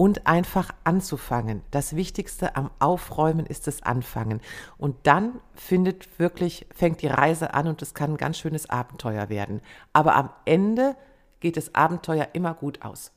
[0.00, 1.60] und einfach anzufangen.
[1.70, 4.40] Das Wichtigste am Aufräumen ist das Anfangen.
[4.78, 9.28] Und dann findet wirklich, fängt die Reise an und es kann ein ganz schönes Abenteuer
[9.28, 9.60] werden.
[9.92, 10.96] Aber am Ende
[11.40, 13.12] geht das Abenteuer immer gut aus.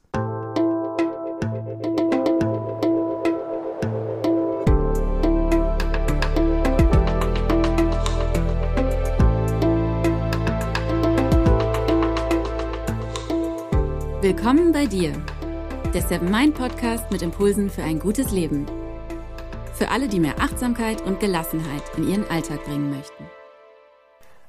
[14.21, 15.13] Willkommen bei dir,
[15.93, 18.65] der Seven Mind Podcast mit Impulsen für ein gutes Leben.
[19.75, 23.25] Für alle, die mehr Achtsamkeit und Gelassenheit in ihren Alltag bringen möchten.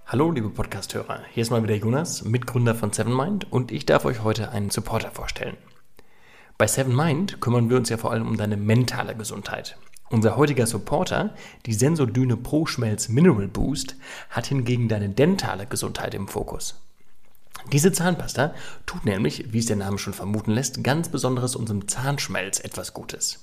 [0.06, 1.20] Hallo, liebe Podcasthörer.
[1.32, 4.70] Hier ist mal wieder Jonas, Mitgründer von Seven Mind, und ich darf euch heute einen
[4.70, 5.58] Supporter vorstellen.
[6.56, 9.76] Bei Seven Mind kümmern wir uns ja vor allem um deine mentale Gesundheit.
[10.08, 11.34] Unser heutiger Supporter,
[11.66, 13.96] die Sensodyne Pro Schmelz Mineral Boost,
[14.30, 16.80] hat hingegen deine dentale Gesundheit im Fokus.
[17.72, 18.54] Diese Zahnpasta
[18.86, 23.42] tut nämlich, wie es der Name schon vermuten lässt, ganz besonderes unserem Zahnschmelz etwas Gutes.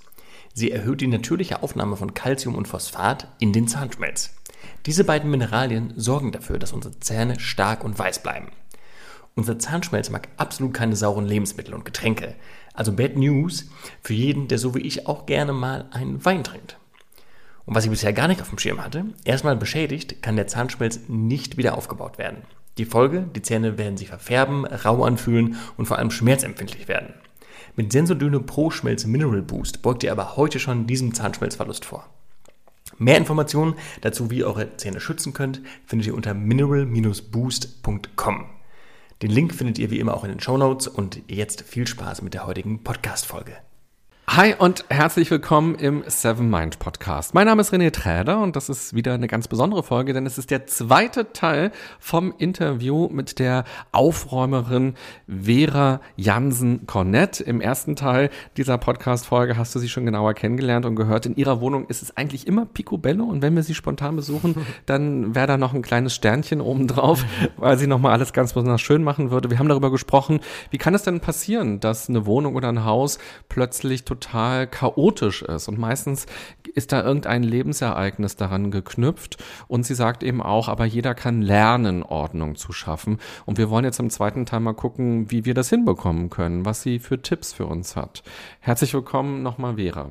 [0.54, 4.32] Sie erhöht die natürliche Aufnahme von Calcium und Phosphat in den Zahnschmelz.
[4.86, 8.52] Diese beiden Mineralien sorgen dafür, dass unsere Zähne stark und weiß bleiben.
[9.36, 12.36] Unser Zahnschmelz mag absolut keine sauren Lebensmittel und Getränke.
[12.74, 13.70] Also Bad News
[14.02, 16.78] für jeden, der so wie ich auch gerne mal einen Wein trinkt.
[17.66, 21.02] Und was ich bisher gar nicht auf dem Schirm hatte, erstmal beschädigt, kann der Zahnschmelz
[21.08, 22.44] nicht wieder aufgebaut werden.
[22.78, 27.14] Die Folge, die Zähne werden sich verfärben, rau anfühlen und vor allem schmerzempfindlich werden.
[27.76, 32.10] Mit Sensodyne Pro Schmelz Mineral Boost beugt ihr aber heute schon diesem Zahnschmelzverlust vor.
[32.98, 38.46] Mehr Informationen dazu, wie ihr eure Zähne schützen könnt, findet ihr unter mineral-boost.com.
[39.22, 42.22] Den Link findet ihr wie immer auch in den Show Notes und jetzt viel Spaß
[42.22, 43.58] mit der heutigen Podcast-Folge.
[44.34, 47.34] Hi und herzlich willkommen im Seven Mind Podcast.
[47.34, 50.38] Mein Name ist René Träder und das ist wieder eine ganz besondere Folge, denn es
[50.38, 54.94] ist der zweite Teil vom Interview mit der Aufräumerin
[55.28, 57.42] Vera Jansen Cornett.
[57.42, 61.26] Im ersten Teil dieser Podcast-Folge hast du sie schon genauer kennengelernt und gehört.
[61.26, 65.36] In ihrer Wohnung ist es eigentlich immer picobello und wenn wir sie spontan besuchen, dann
[65.36, 67.26] wäre da noch ein kleines Sternchen oben drauf,
[67.58, 69.50] weil sie nochmal alles ganz besonders schön machen würde.
[69.50, 73.20] Wir haben darüber gesprochen, wie kann es denn passieren, dass eine Wohnung oder ein Haus
[73.50, 75.68] plötzlich total total chaotisch ist.
[75.68, 76.26] Und meistens
[76.74, 79.44] ist da irgendein Lebensereignis daran geknüpft.
[79.68, 83.18] Und sie sagt eben auch, aber jeder kann lernen, Ordnung zu schaffen.
[83.46, 86.82] Und wir wollen jetzt im zweiten Teil mal gucken, wie wir das hinbekommen können, was
[86.82, 88.24] sie für Tipps für uns hat.
[88.60, 90.10] Herzlich willkommen nochmal, Vera.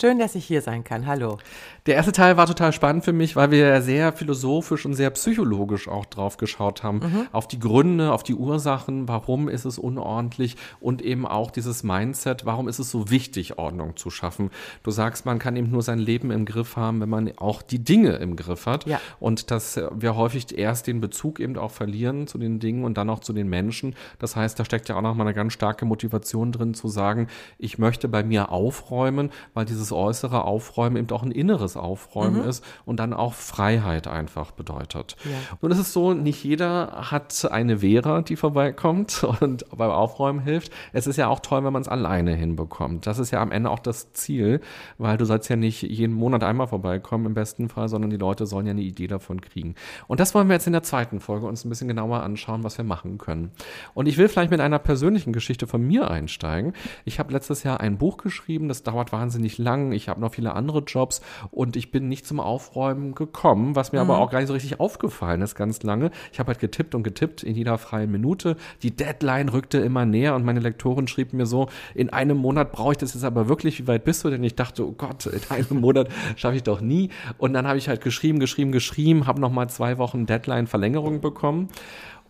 [0.00, 1.06] Schön, dass ich hier sein kann.
[1.06, 1.38] Hallo.
[1.86, 5.86] Der erste Teil war total spannend für mich, weil wir sehr philosophisch und sehr psychologisch
[5.86, 6.98] auch drauf geschaut haben.
[6.98, 7.26] Mhm.
[7.30, 12.44] Auf die Gründe, auf die Ursachen, warum ist es unordentlich und eben auch dieses Mindset,
[12.44, 14.50] warum ist es so wichtig, Ordnung zu schaffen.
[14.82, 17.78] Du sagst, man kann eben nur sein Leben im Griff haben, wenn man auch die
[17.78, 18.86] Dinge im Griff hat.
[18.86, 19.00] Ja.
[19.20, 23.10] Und dass wir häufig erst den Bezug eben auch verlieren zu den Dingen und dann
[23.10, 23.94] auch zu den Menschen.
[24.18, 27.28] Das heißt, da steckt ja auch noch mal eine ganz starke Motivation drin zu sagen,
[27.58, 32.42] ich möchte bei mir aufräumen, weil dieses dieses äußere Aufräumen eben auch ein inneres Aufräumen
[32.42, 32.48] mhm.
[32.48, 35.16] ist und dann auch Freiheit einfach bedeutet.
[35.24, 35.30] Ja.
[35.60, 40.72] Und es ist so, nicht jeder hat eine Vera, die vorbeikommt und beim Aufräumen hilft.
[40.92, 43.06] Es ist ja auch toll, wenn man es alleine hinbekommt.
[43.06, 44.60] Das ist ja am Ende auch das Ziel,
[44.96, 48.46] weil du sollst ja nicht jeden Monat einmal vorbeikommen im besten Fall, sondern die Leute
[48.46, 49.74] sollen ja eine Idee davon kriegen.
[50.06, 52.78] Und das wollen wir jetzt in der zweiten Folge uns ein bisschen genauer anschauen, was
[52.78, 53.50] wir machen können.
[53.92, 56.72] Und ich will vielleicht mit einer persönlichen Geschichte von mir einsteigen.
[57.04, 60.34] Ich habe letztes Jahr ein Buch geschrieben, das dauert wahnsinnig lang lang, ich habe noch
[60.34, 61.20] viele andere Jobs
[61.50, 64.10] und ich bin nicht zum Aufräumen gekommen, was mir mhm.
[64.10, 66.10] aber auch gar nicht so richtig aufgefallen ist ganz lange.
[66.32, 68.56] Ich habe halt getippt und getippt in jeder freien Minute.
[68.82, 72.92] Die Deadline rückte immer näher und meine Lektorin schrieb mir so, in einem Monat brauche
[72.92, 74.44] ich das jetzt aber wirklich, wie weit bist du denn?
[74.44, 77.10] Ich dachte, oh Gott, in einem Monat schaffe ich doch nie.
[77.38, 81.68] Und dann habe ich halt geschrieben, geschrieben, geschrieben, habe nochmal zwei Wochen Deadline-Verlängerung bekommen.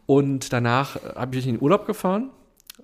[0.06, 2.30] Und danach habe ich in den Urlaub gefahren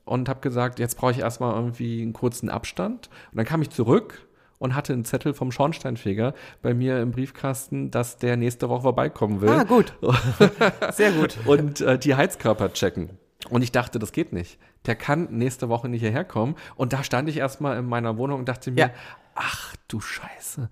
[0.05, 3.11] und habe gesagt, jetzt brauche ich erstmal irgendwie einen kurzen Abstand.
[3.31, 4.27] Und dann kam ich zurück
[4.61, 9.41] und hatte einen Zettel vom Schornsteinfeger bei mir im Briefkasten, dass der nächste Woche vorbeikommen
[9.41, 9.49] will.
[9.49, 9.95] Ah, gut.
[10.93, 11.39] Sehr gut.
[11.47, 13.19] und äh, die Heizkörper checken.
[13.49, 14.59] Und ich dachte, das geht nicht.
[14.87, 16.57] Der kann nächste Woche nicht hierher kommen.
[16.77, 18.91] Und da stand ich erstmal in meiner Wohnung und dachte mir, ja.
[19.35, 20.69] ach du Scheiße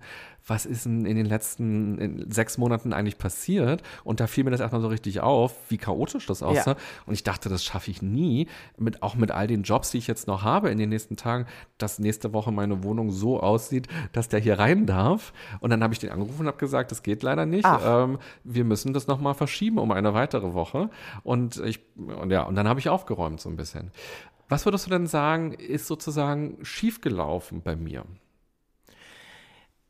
[0.49, 3.83] was ist denn in den letzten sechs Monaten eigentlich passiert?
[4.03, 6.71] Und da fiel mir das erstmal so richtig auf, wie chaotisch das aussah.
[6.71, 6.77] Ja.
[7.05, 10.07] Und ich dachte, das schaffe ich nie, mit, auch mit all den Jobs, die ich
[10.07, 11.45] jetzt noch habe in den nächsten Tagen,
[11.77, 15.33] dass nächste Woche meine Wohnung so aussieht, dass der hier rein darf.
[15.59, 17.67] Und dann habe ich den angerufen und habe gesagt, das geht leider nicht.
[17.85, 20.89] Ähm, wir müssen das nochmal verschieben um eine weitere Woche.
[21.23, 23.91] Und ich, und ja, und dann habe ich aufgeräumt so ein bisschen.
[24.47, 28.03] Was würdest du denn sagen, ist sozusagen schiefgelaufen bei mir?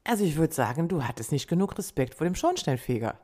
[0.03, 3.15] Also ich würde sagen, du hattest nicht genug Respekt vor dem Schornsteinfeger.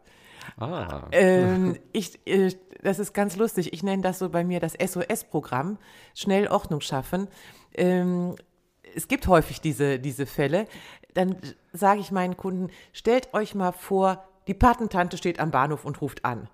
[0.58, 1.08] Ah.
[1.12, 3.74] Ähm, ich, äh, das ist ganz lustig.
[3.74, 5.78] Ich nenne das so bei mir das SOS-Programm,
[6.14, 7.28] schnell Ordnung schaffen.
[7.74, 8.36] Ähm,
[8.96, 10.68] es gibt häufig diese, diese Fälle,
[11.14, 11.38] dann
[11.74, 16.24] sage ich meinen Kunden, stellt euch mal vor, die Patentante steht am Bahnhof und ruft
[16.24, 16.50] an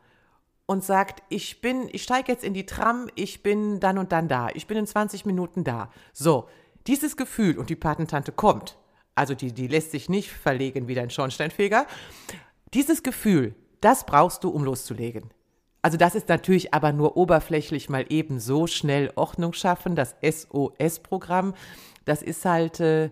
[0.66, 4.28] und sagt, ich bin, ich steige jetzt in die Tram, ich bin dann und dann
[4.28, 5.92] da, ich bin in 20 Minuten da.
[6.14, 6.48] So,
[6.88, 8.78] dieses Gefühl und die Patentante kommt,
[9.16, 11.86] also die, die lässt sich nicht verlegen wie dein Schornsteinfeger.
[12.74, 15.31] Dieses Gefühl, das brauchst du, um loszulegen.
[15.81, 21.56] Also das ist natürlich aber nur oberflächlich mal eben so schnell Ordnung schaffen, das SOS-Programm.
[22.06, 23.10] Das ist halt, äh,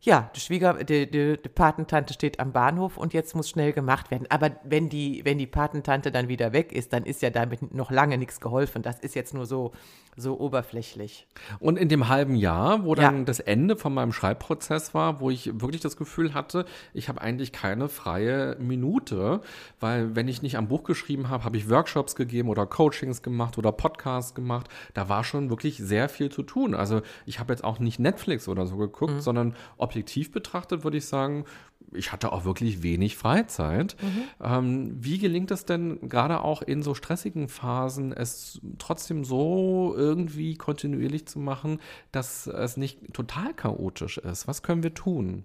[0.00, 4.12] ja, die Schwieger, die, die, die, Patentante steht am Bahnhof und jetzt muss schnell gemacht
[4.12, 4.26] werden.
[4.30, 7.90] Aber wenn die, wenn die Patentante dann wieder weg ist, dann ist ja damit noch
[7.90, 8.82] lange nichts geholfen.
[8.82, 9.72] Das ist jetzt nur so,
[10.16, 11.26] so oberflächlich.
[11.58, 13.24] Und in dem halben Jahr, wo dann ja.
[13.24, 17.52] das Ende von meinem Schreibprozess war, wo ich wirklich das Gefühl hatte, ich habe eigentlich
[17.52, 19.40] keine freie Minute,
[19.80, 23.58] weil wenn ich nicht am Buch geschrieben habe, habe ich Workshops gegeben oder Coachings gemacht
[23.58, 24.68] oder Podcasts gemacht.
[24.94, 26.74] Da war schon wirklich sehr viel zu tun.
[26.74, 29.20] Also ich habe jetzt auch nicht Netflix oder so geguckt, mhm.
[29.20, 29.54] sondern
[29.88, 31.44] objektiv betrachtet würde ich sagen,
[31.92, 33.96] ich hatte auch wirklich wenig Freizeit.
[34.02, 34.24] Mhm.
[34.44, 40.56] Ähm, wie gelingt es denn gerade auch in so stressigen Phasen, es trotzdem so irgendwie
[40.56, 41.80] kontinuierlich zu machen,
[42.12, 44.46] dass es nicht total chaotisch ist?
[44.46, 45.44] Was können wir tun?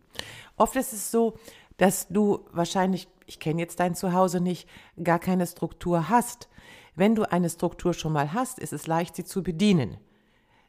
[0.57, 1.37] Oft ist es so,
[1.77, 4.67] dass du wahrscheinlich, ich kenne jetzt dein Zuhause nicht,
[5.01, 6.49] gar keine Struktur hast.
[6.95, 9.97] Wenn du eine Struktur schon mal hast, ist es leicht, sie zu bedienen.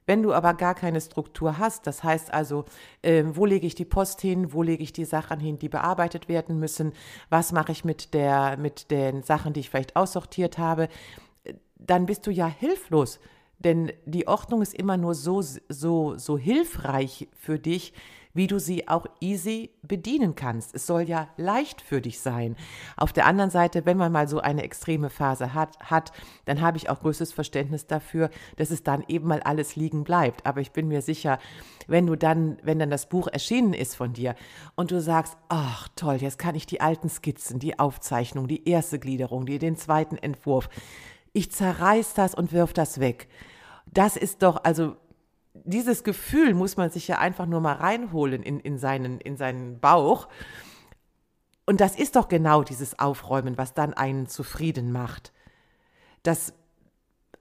[0.06, 2.64] Wenn du aber gar keine Struktur hast, das heißt also,
[3.02, 6.28] äh, wo lege ich die Post hin, wo lege ich die Sachen hin, die bearbeitet
[6.28, 6.92] werden müssen,
[7.30, 10.88] was mache ich mit, der, mit den Sachen, die ich vielleicht aussortiert habe,
[11.78, 13.18] dann bist du ja hilflos.
[13.58, 17.94] Denn die Ordnung ist immer nur so, so, so hilfreich für dich,
[18.34, 20.74] wie du sie auch easy bedienen kannst.
[20.74, 22.56] Es soll ja leicht für dich sein.
[22.96, 26.12] Auf der anderen Seite, wenn man mal so eine extreme Phase hat, hat
[26.44, 30.44] dann habe ich auch größtes Verständnis dafür, dass es dann eben mal alles liegen bleibt.
[30.44, 31.38] Aber ich bin mir sicher,
[31.86, 34.34] wenn du dann, wenn dann das Buch erschienen ist von dir
[34.74, 38.98] und du sagst, ach toll, jetzt kann ich die alten Skizzen, die Aufzeichnung, die erste
[38.98, 40.68] Gliederung, die, den zweiten Entwurf,
[41.32, 43.28] ich zerreiß das und wirf das weg.
[43.86, 44.96] Das ist doch, also
[45.54, 49.78] dieses Gefühl muss man sich ja einfach nur mal reinholen in, in, seinen, in seinen
[49.78, 50.28] Bauch.
[51.64, 55.32] Und das ist doch genau dieses Aufräumen, was dann einen zufrieden macht.
[56.22, 56.52] Das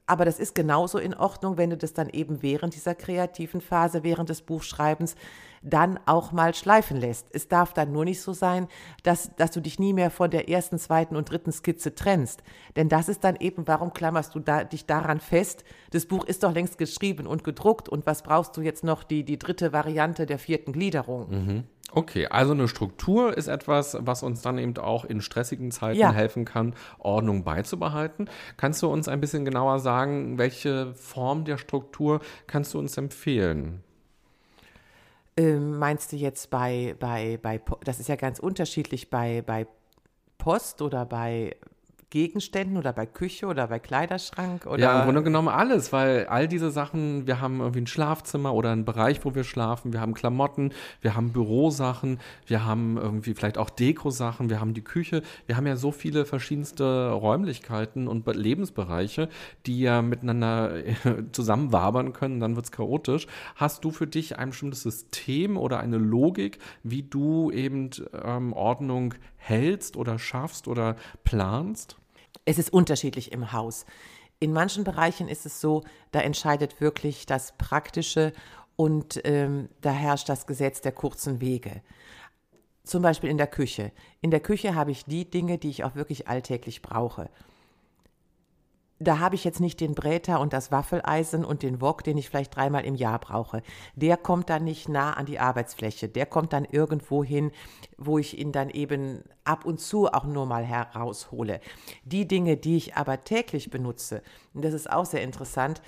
[0.05, 4.03] aber das ist genauso in Ordnung, wenn du das dann eben während dieser kreativen Phase,
[4.03, 5.15] während des Buchschreibens,
[5.61, 7.27] dann auch mal schleifen lässt.
[7.31, 8.67] Es darf dann nur nicht so sein,
[9.03, 12.44] dass, dass du dich nie mehr von der ersten, zweiten und dritten Skizze trennst.
[12.75, 15.63] Denn das ist dann eben, warum klammerst du da, dich daran fest?
[15.91, 19.23] Das Buch ist doch längst geschrieben und gedruckt und was brauchst du jetzt noch, die,
[19.23, 21.29] die dritte Variante der vierten Gliederung?
[21.29, 21.63] Mhm.
[21.95, 26.12] Okay, also eine Struktur ist etwas, was uns dann eben auch in stressigen Zeiten ja.
[26.12, 28.30] helfen kann, Ordnung beizubehalten.
[28.57, 33.84] Kannst du uns ein bisschen genauer sagen, welche Form der Struktur kannst du uns empfehlen?
[35.38, 39.68] Ähm, meinst du jetzt bei, bei, bei, das ist ja ganz unterschiedlich bei, bei
[40.39, 41.56] Post oder bei
[42.13, 44.68] Gegenständen oder bei Küche oder bei Kleiderschrank?
[44.68, 44.77] Oder?
[44.77, 48.69] Ja, im Grunde genommen alles, weil all diese Sachen, wir haben irgendwie ein Schlafzimmer oder
[48.69, 53.57] einen Bereich, wo wir schlafen, wir haben Klamotten, wir haben Bürosachen, wir haben irgendwie vielleicht
[53.57, 59.27] auch Dekosachen, wir haben die Küche, wir haben ja so viele verschiedenste Räumlichkeiten und Lebensbereiche,
[59.65, 60.71] die ja miteinander
[61.31, 63.25] zusammenwabern können, dann wird es chaotisch.
[63.56, 67.89] Hast du für dich ein bestimmtes System oder eine Logik, wie du eben
[68.24, 71.98] ähm, Ordnung hältst oder schaffst oder planst?
[72.45, 73.85] Es ist unterschiedlich im Haus.
[74.39, 78.33] In manchen Bereichen ist es so, da entscheidet wirklich das Praktische
[78.75, 81.81] und ähm, da herrscht das Gesetz der kurzen Wege.
[82.83, 83.91] Zum Beispiel in der Küche.
[84.19, 87.29] In der Küche habe ich die Dinge, die ich auch wirklich alltäglich brauche
[89.03, 92.29] da habe ich jetzt nicht den Bräter und das Waffeleisen und den Wok, den ich
[92.29, 93.62] vielleicht dreimal im Jahr brauche.
[93.95, 96.10] Der kommt dann nicht nah an die Arbeitsfläche.
[96.10, 97.51] Der kommt dann irgendwo hin,
[97.98, 101.60] wo ich ihn dann eben ab und zu auch nur mal heraushole.
[102.03, 104.22] Die Dinge, die ich aber täglich benutze,
[104.53, 105.81] und das ist auch sehr interessant,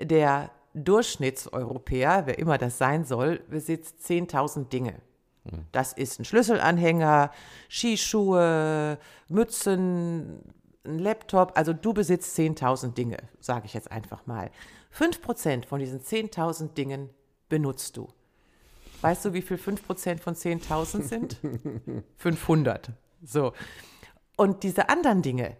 [0.00, 4.94] der Durchschnittseuropäer, wer immer das sein soll, besitzt 10.000 Dinge.
[5.50, 5.64] Hm.
[5.72, 7.30] Das ist ein Schlüsselanhänger,
[7.68, 10.40] Skischuhe, Mützen,
[10.84, 14.50] ein Laptop, also du besitzt 10.000 Dinge, sage ich jetzt einfach mal.
[14.96, 17.10] 5% von diesen 10.000 Dingen
[17.48, 18.08] benutzt du.
[19.00, 21.36] Weißt du, wie viel 5% von 10.000 sind?
[22.16, 22.90] 500.
[23.22, 23.52] So.
[24.36, 25.56] Und diese anderen Dinge,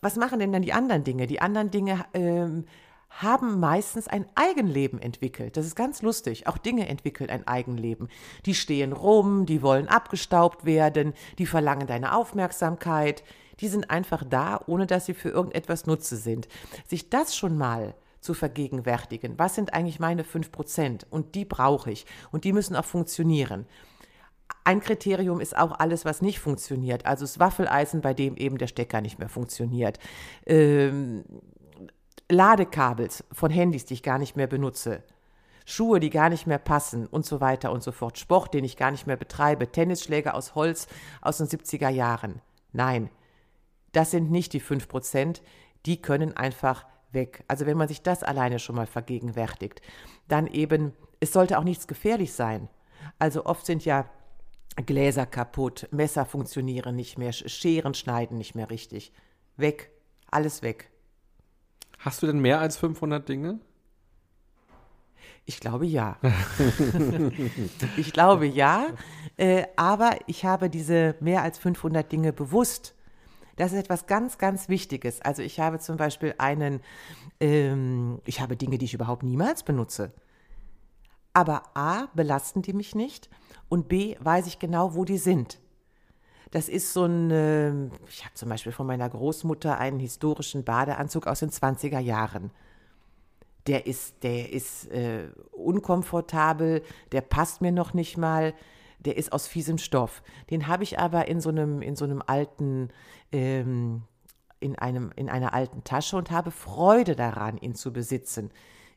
[0.00, 1.26] was machen denn dann die anderen Dinge?
[1.26, 2.66] Die anderen Dinge ähm,
[3.10, 5.56] haben meistens ein Eigenleben entwickelt.
[5.56, 6.46] Das ist ganz lustig.
[6.46, 8.08] Auch Dinge entwickeln ein Eigenleben.
[8.46, 13.22] Die stehen rum, die wollen abgestaubt werden, die verlangen deine Aufmerksamkeit,
[13.62, 16.48] die sind einfach da, ohne dass sie für irgendetwas Nutze sind.
[16.86, 19.38] Sich das schon mal zu vergegenwärtigen.
[19.38, 21.06] Was sind eigentlich meine 5%?
[21.08, 22.06] Und die brauche ich.
[22.30, 23.66] Und die müssen auch funktionieren.
[24.64, 27.06] Ein Kriterium ist auch alles, was nicht funktioniert.
[27.06, 29.98] Also das Waffeleisen, bei dem eben der Stecker nicht mehr funktioniert.
[30.46, 31.24] Ähm,
[32.28, 35.02] Ladekabels von Handys, die ich gar nicht mehr benutze.
[35.64, 38.18] Schuhe, die gar nicht mehr passen und so weiter und so fort.
[38.18, 39.70] Sport, den ich gar nicht mehr betreibe.
[39.70, 40.86] Tennisschläge aus Holz
[41.20, 42.40] aus den 70er Jahren.
[42.72, 43.10] Nein,
[43.92, 45.42] das sind nicht die 5 Prozent.
[45.86, 47.44] Die können einfach weg.
[47.48, 49.80] Also wenn man sich das alleine schon mal vergegenwärtigt,
[50.28, 52.68] dann eben, es sollte auch nichts gefährlich sein.
[53.18, 54.08] Also oft sind ja
[54.76, 59.12] Gläser kaputt, Messer funktionieren nicht mehr, Scheren schneiden nicht mehr richtig.
[59.56, 59.90] Weg,
[60.30, 60.90] alles weg.
[61.98, 63.60] Hast du denn mehr als 500 Dinge?
[65.44, 66.18] Ich glaube ja.
[67.96, 68.86] ich glaube ja,
[69.36, 72.94] äh, aber ich habe diese mehr als 500 Dinge bewusst.
[73.56, 75.20] Das ist etwas ganz, ganz Wichtiges.
[75.20, 76.80] Also ich habe zum Beispiel einen,
[77.40, 80.12] ähm, ich habe Dinge, die ich überhaupt niemals benutze.
[81.34, 83.30] Aber A, belasten die mich nicht
[83.68, 85.58] und B, weiß ich genau, wo die sind.
[86.50, 91.26] Das ist so ein, äh, ich habe zum Beispiel von meiner Großmutter einen historischen Badeanzug
[91.26, 92.50] aus den 20er Jahren.
[93.66, 96.82] Der ist, der ist äh, unkomfortabel,
[97.12, 98.52] der passt mir noch nicht mal,
[99.02, 100.22] der ist aus fiesem Stoff.
[100.50, 102.90] Den habe ich aber in so einem, in so einem alten,
[103.30, 104.02] ähm,
[104.60, 108.50] in, einem, in einer alten Tasche und habe Freude daran, ihn zu besitzen.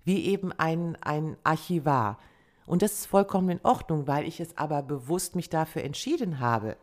[0.03, 2.19] Wie eben ein, ein Archivar.
[2.65, 6.77] Und das ist vollkommen in Ordnung, weil ich es aber bewusst mich dafür entschieden habe.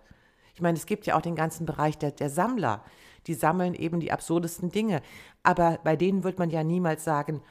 [0.54, 2.84] Ich meine, es gibt ja auch den ganzen Bereich der, der Sammler.
[3.26, 5.00] Die sammeln eben die absurdesten Dinge.
[5.42, 7.42] Aber bei denen wird man ja niemals sagen,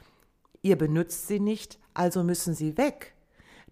[0.62, 3.14] ihr benutzt sie nicht, also müssen sie weg.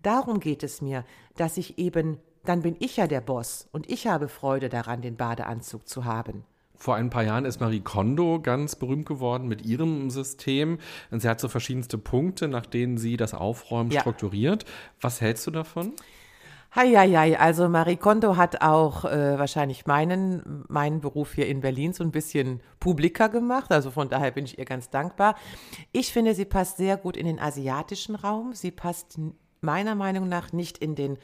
[0.02, 1.04] Darum geht es mir,
[1.36, 5.16] dass ich eben, dann bin ich ja der Boss und ich habe Freude daran, den
[5.16, 6.44] Badeanzug zu haben.
[6.80, 10.78] Vor ein paar Jahren ist Marie Kondo ganz berühmt geworden mit ihrem System.
[11.10, 14.00] Und sie hat so verschiedenste Punkte, nach denen sie das Aufräumen ja.
[14.00, 14.64] strukturiert.
[14.98, 15.92] Was hältst du davon?
[16.74, 22.02] Heieiei, also Marie Kondo hat auch äh, wahrscheinlich meinen, meinen Beruf hier in Berlin so
[22.02, 23.72] ein bisschen publiker gemacht.
[23.72, 25.34] Also von daher bin ich ihr ganz dankbar.
[25.92, 28.54] Ich finde, sie passt sehr gut in den asiatischen Raum.
[28.54, 29.18] Sie passt
[29.60, 31.18] meiner Meinung nach nicht in den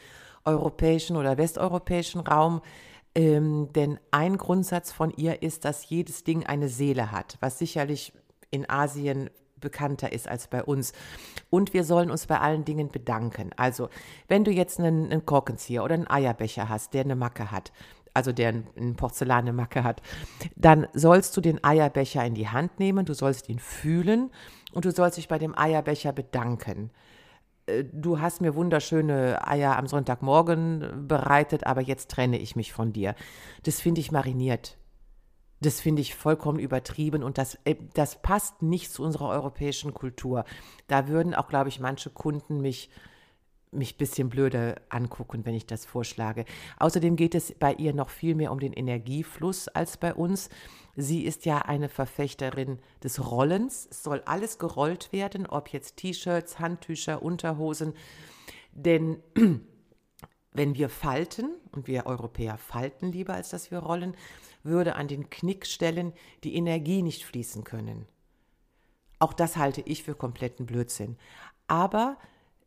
[0.44, 2.62] europäischen oder westeuropäischen Raum.
[3.14, 8.12] Ähm, denn ein Grundsatz von ihr ist, dass jedes Ding eine Seele hat, was sicherlich
[8.50, 10.92] in Asien bekannter ist als bei uns.
[11.50, 13.50] Und wir sollen uns bei allen Dingen bedanken.
[13.56, 13.88] Also,
[14.28, 17.72] wenn du jetzt einen, einen Korkenzieher oder einen Eierbecher hast, der eine Macke hat,
[18.12, 20.02] also der eine Porzellane Macke hat,
[20.54, 24.30] dann sollst du den Eierbecher in die Hand nehmen, du sollst ihn fühlen
[24.72, 26.90] und du sollst dich bei dem Eierbecher bedanken.
[27.66, 32.92] Äh, du hast mir wunderschöne Eier am Sonntagmorgen bereitet, aber jetzt trenne ich mich von
[32.92, 33.14] dir.
[33.64, 34.78] Das finde ich mariniert.
[35.60, 40.44] Das finde ich vollkommen übertrieben und das, äh, das passt nicht zu unserer europäischen Kultur.
[40.86, 42.90] Da würden auch, glaube ich, manche Kunden mich
[43.72, 46.44] mich ein bisschen blöde angucken, wenn ich das vorschlage.
[46.78, 50.48] Außerdem geht es bei ihr noch viel mehr um den Energiefluss als bei uns.
[50.94, 53.86] Sie ist ja eine Verfechterin des Rollens.
[53.90, 57.92] Es soll alles gerollt werden, ob jetzt T-Shirts, Handtücher, Unterhosen.
[58.72, 59.18] Denn
[60.52, 64.16] wenn wir falten, und wir Europäer falten lieber, als dass wir rollen,
[64.62, 66.12] würde an den Knickstellen
[66.44, 68.06] die Energie nicht fließen können.
[69.18, 71.16] Auch das halte ich für kompletten Blödsinn.
[71.68, 72.18] Aber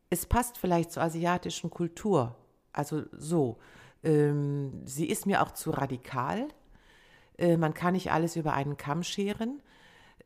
[0.10, 2.36] es passt vielleicht zur asiatischen Kultur.
[2.74, 3.58] Also so.
[4.04, 6.48] Ähm, sie ist mir auch zu radikal.
[7.38, 9.62] Äh, man kann nicht alles über einen Kamm scheren.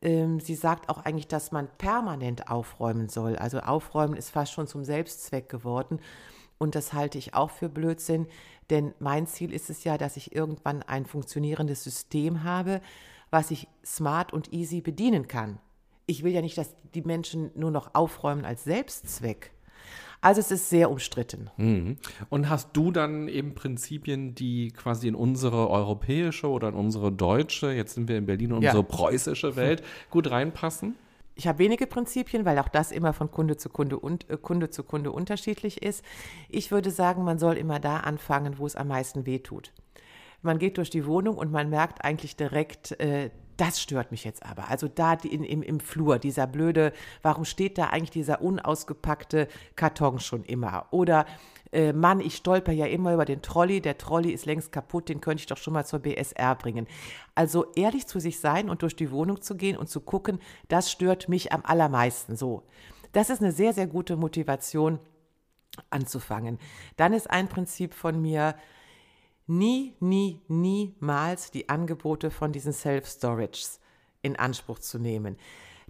[0.00, 3.36] Ähm, sie sagt auch eigentlich, dass man permanent aufräumen soll.
[3.36, 6.00] Also aufräumen ist fast schon zum Selbstzweck geworden.
[6.58, 8.26] Und das halte ich auch für Blödsinn,
[8.70, 12.80] denn mein Ziel ist es ja, dass ich irgendwann ein funktionierendes System habe,
[13.30, 15.58] was ich smart und easy bedienen kann.
[16.06, 19.50] Ich will ja nicht, dass die Menschen nur noch aufräumen als Selbstzweck.
[20.24, 21.50] Also es ist sehr umstritten.
[21.58, 21.98] Mhm.
[22.30, 27.72] Und hast du dann eben Prinzipien, die quasi in unsere europäische oder in unsere deutsche,
[27.72, 28.82] jetzt sind wir in Berlin, in unsere ja.
[28.82, 30.94] preußische Welt gut reinpassen?
[31.34, 34.70] Ich habe wenige Prinzipien, weil auch das immer von Kunde zu Kunde und äh, Kunde
[34.70, 36.02] zu Kunde unterschiedlich ist.
[36.48, 39.72] Ich würde sagen, man soll immer da anfangen, wo es am meisten wehtut.
[40.40, 44.44] Man geht durch die Wohnung und man merkt eigentlich direkt, äh, das stört mich jetzt
[44.44, 44.68] aber.
[44.68, 46.92] Also da in, im, im Flur, dieser blöde,
[47.22, 50.86] warum steht da eigentlich dieser unausgepackte Karton schon immer?
[50.90, 51.26] Oder
[51.72, 55.20] äh, Mann, ich stolper ja immer über den Trolley, der Trolley ist längst kaputt, den
[55.20, 56.86] könnte ich doch schon mal zur BSR bringen.
[57.34, 60.90] Also ehrlich zu sich sein und durch die Wohnung zu gehen und zu gucken, das
[60.90, 62.62] stört mich am allermeisten so.
[63.12, 64.98] Das ist eine sehr, sehr gute Motivation
[65.90, 66.58] anzufangen.
[66.96, 68.54] Dann ist ein Prinzip von mir,
[69.46, 73.80] nie, nie, niemals die Angebote von diesen Self-Storages
[74.22, 75.36] in Anspruch zu nehmen.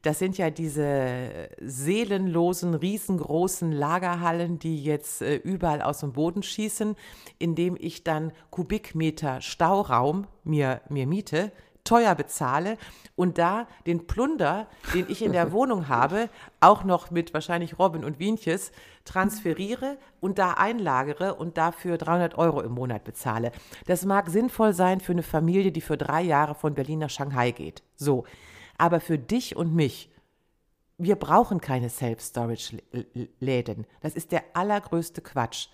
[0.03, 6.95] Das sind ja diese seelenlosen, riesengroßen Lagerhallen, die jetzt äh, überall aus dem Boden schießen,
[7.39, 11.53] indem ich dann Kubikmeter Stauraum mir, mir miete,
[11.85, 12.77] teuer bezahle
[13.17, 16.29] und da den Plunder, den ich in der Wohnung habe,
[16.61, 18.73] auch noch mit wahrscheinlich Robin und Wienches
[19.05, 23.53] transferiere und da einlagere und dafür 300 Euro im Monat bezahle.
[23.87, 27.51] Das mag sinnvoll sein für eine Familie, die für drei Jahre von Berlin nach Shanghai
[27.51, 27.83] geht.
[27.97, 28.25] So.
[28.79, 30.11] Aber für dich und mich,
[30.99, 33.87] wir brauchen keine Self-Storage-Läden.
[34.01, 35.69] Das ist der allergrößte Quatsch.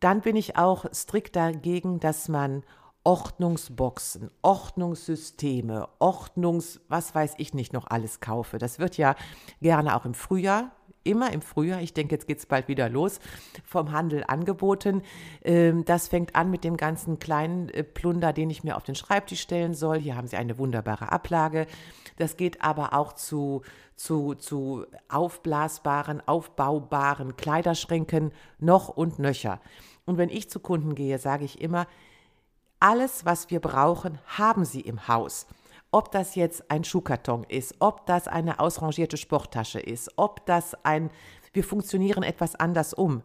[0.00, 2.62] Dann bin ich auch strikt dagegen, dass man
[3.06, 8.58] Ordnungsboxen, Ordnungssysteme, Ordnungs, was weiß ich nicht noch alles kaufe.
[8.58, 9.14] Das wird ja
[9.62, 10.72] gerne auch im Frühjahr,
[11.04, 13.20] immer im Frühjahr, ich denke, jetzt geht es bald wieder los,
[13.64, 15.02] vom Handel angeboten.
[15.44, 18.96] Ähm, das fängt an mit dem ganzen kleinen äh, Plunder, den ich mir auf den
[18.96, 20.00] Schreibtisch stellen soll.
[20.00, 21.68] Hier haben Sie eine wunderbare Ablage.
[22.16, 23.62] Das geht aber auch zu,
[23.94, 29.60] zu, zu aufblasbaren, aufbaubaren Kleiderschränken noch und nöcher.
[30.06, 31.86] Und wenn ich zu Kunden gehe, sage ich immer,
[32.80, 35.46] alles, was wir brauchen, haben sie im Haus.
[35.90, 41.10] Ob das jetzt ein Schuhkarton ist, ob das eine ausrangierte Sporttasche ist, ob das ein,
[41.52, 43.22] wir funktionieren etwas anders um.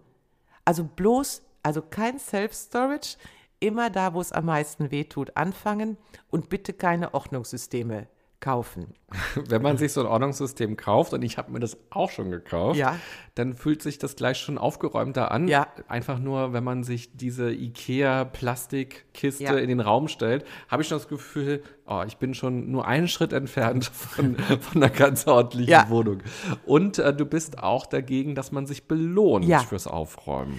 [0.64, 3.18] Also bloß, also kein Self-Storage,
[3.60, 5.98] immer da, wo es am meisten wehtut, anfangen
[6.30, 8.08] und bitte keine Ordnungssysteme
[8.42, 8.94] kaufen.
[9.48, 12.78] Wenn man sich so ein Ordnungssystem kauft, und ich habe mir das auch schon gekauft,
[12.78, 12.98] ja.
[13.36, 15.48] dann fühlt sich das gleich schon aufgeräumter an.
[15.48, 15.68] Ja.
[15.88, 19.56] Einfach nur, wenn man sich diese IKEA-Plastikkiste Ja.
[19.58, 23.08] in den Raum stellt, habe ich schon das Gefühl, oh, ich bin schon nur einen
[23.08, 25.72] Schritt entfernt von, von einer ganz ordentlichen.
[25.90, 26.24] Wohnung.
[26.66, 30.58] Und äh, du bist auch dagegen, dass man sich belohnt fürs Aufräumen.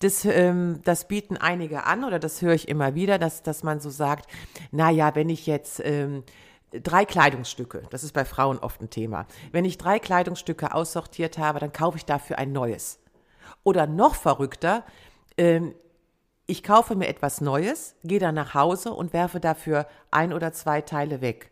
[0.00, 3.80] Das, ähm, das bieten einige an oder das höre ich immer wieder, dass, dass man
[3.80, 4.30] so sagt,
[4.70, 6.24] naja, wenn ich jetzt ähm,
[6.82, 11.58] drei Kleidungsstücke, das ist bei Frauen oft ein Thema, wenn ich drei Kleidungsstücke aussortiert habe,
[11.60, 12.98] dann kaufe ich dafür ein neues.
[13.62, 14.84] Oder noch verrückter,
[15.36, 15.74] ähm,
[16.46, 20.82] ich kaufe mir etwas Neues, gehe dann nach Hause und werfe dafür ein oder zwei
[20.82, 21.50] Teile weg.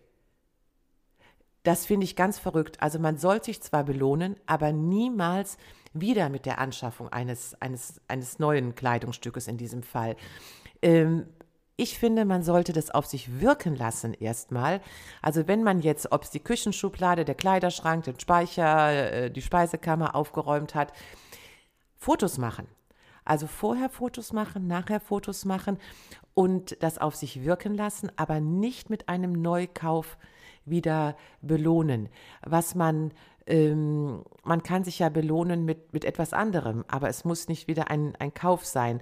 [1.63, 2.83] Das finde ich ganz verrückt.
[2.83, 5.57] Also man soll sich zwar belohnen, aber niemals
[5.95, 10.17] wieder mit der Anschaffung eines, eines, eines neuen Kleidungsstückes in diesem Fall.
[10.83, 11.27] Ähm,
[11.83, 14.81] ich finde, man sollte das auf sich wirken lassen erstmal.
[15.21, 20.15] Also wenn man jetzt, ob es die Küchenschublade, der Kleiderschrank, den Speicher, äh, die Speisekammer
[20.15, 20.93] aufgeräumt hat,
[21.99, 22.69] Fotos machen.
[23.25, 25.79] Also vorher Fotos machen, nachher Fotos machen
[26.35, 30.19] und das auf sich wirken lassen, aber nicht mit einem Neukauf
[30.65, 32.09] wieder belohnen.
[32.43, 33.13] Was man,
[33.47, 37.91] ähm, man kann sich ja belohnen mit, mit etwas anderem, aber es muss nicht wieder
[37.91, 39.01] ein, ein Kauf sein.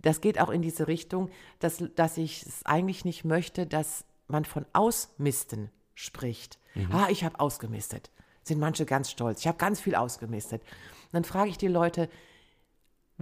[0.00, 4.44] Das geht auch in diese Richtung, dass, dass ich es eigentlich nicht möchte, dass man
[4.44, 6.58] von Ausmisten spricht.
[6.92, 8.10] Ah, ich habe ausgemistet.
[8.42, 9.40] Sind manche ganz stolz.
[9.40, 10.62] Ich habe ganz viel ausgemistet.
[10.62, 12.08] Und dann frage ich die Leute,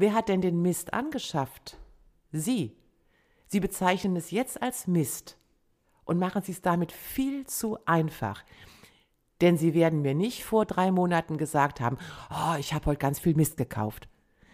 [0.01, 1.77] Wer hat denn den Mist angeschafft?
[2.31, 2.77] Sie.
[3.49, 5.37] Sie bezeichnen es jetzt als Mist
[6.05, 8.45] und machen es damit viel zu einfach.
[9.41, 11.99] Denn Sie werden mir nicht vor drei Monaten gesagt haben,
[12.31, 14.09] oh, ich habe heute ganz viel Mist gekauft.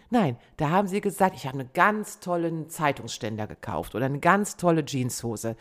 [0.09, 4.57] Nein, da haben Sie gesagt, ich habe einen ganz tollen Zeitungsständer gekauft oder eine ganz
[4.57, 5.55] tolle Jeanshose.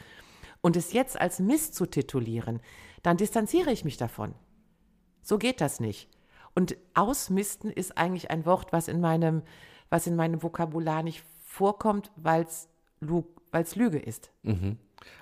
[0.61, 2.61] Und es jetzt als Mist zu titulieren,
[3.03, 4.35] dann distanziere ich mich davon.
[5.23, 6.09] So geht das nicht.
[6.55, 9.43] Und ausmisten ist eigentlich ein Wort, was in meinem,
[9.89, 14.31] was in meinem Vokabular nicht vorkommt, weil es Lüge ist.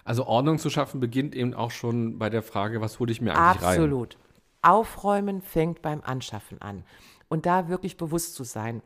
[0.04, 3.34] Also Ordnung zu schaffen beginnt eben auch schon bei der Frage, was hole ich mir
[3.34, 3.74] eigentlich rein?
[3.74, 4.16] Absolut.
[4.62, 6.84] Aufräumen fängt beim Anschaffen an.
[7.28, 8.82] Und da wirklich bewusst zu sein.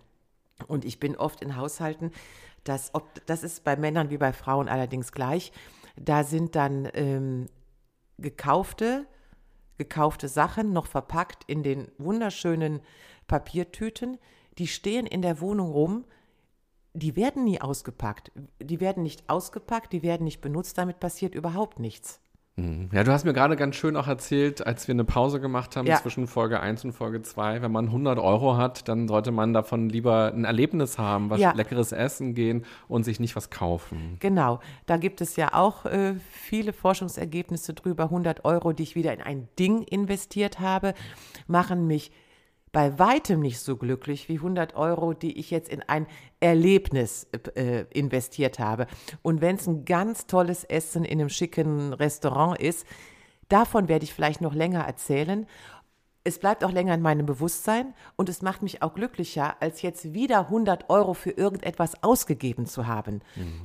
[0.69, 2.13] Und ich bin oft in Haushalten,
[2.65, 5.53] dass, ob, das ist bei Männern wie bei Frauen allerdings gleich,
[5.97, 7.47] da sind dann ähm,
[8.19, 9.07] gekaufte,
[9.79, 12.81] gekaufte Sachen noch verpackt in den wunderschönen
[13.27, 14.19] Papiertüten,
[14.59, 16.05] die stehen in der Wohnung rum,
[16.97, 18.33] die werden nie ausgepackt.
[18.61, 22.21] Die werden nicht ausgepackt, die werden nicht benutzt, damit passiert überhaupt nichts.
[22.91, 25.87] Ja, du hast mir gerade ganz schön auch erzählt, als wir eine Pause gemacht haben
[25.87, 25.97] Ja.
[26.01, 29.91] zwischen Folge 1 und Folge 2, wenn man 100 Euro hat, dann sollte man davon
[29.91, 31.53] lieber ein Erlebnis haben, was Ja.
[31.53, 34.17] leckeres Essen gehen und sich nicht was kaufen.
[34.21, 38.05] Genau, da gibt es ja auch äh, viele Forschungsergebnisse drüber.
[38.05, 40.95] 100 Euro, die ich wieder in ein Ding investiert habe,
[41.47, 42.11] machen mich
[42.77, 46.07] bei weitem nicht so glücklich wie 100 Euro, die ich jetzt in ein
[46.41, 48.87] Erlebnis äh, investiert habe.
[49.23, 52.87] Und wenn es ein ganz tolles Essen in einem schicken Restaurant ist,
[53.49, 55.47] davon werde ich vielleicht noch länger erzählen.
[56.23, 60.13] es bleibt auch länger in meinem Bewusstsein und es macht mich auch glücklicher, als jetzt
[60.13, 63.23] wieder 100 Euro für irgendetwas ausgegeben zu haben.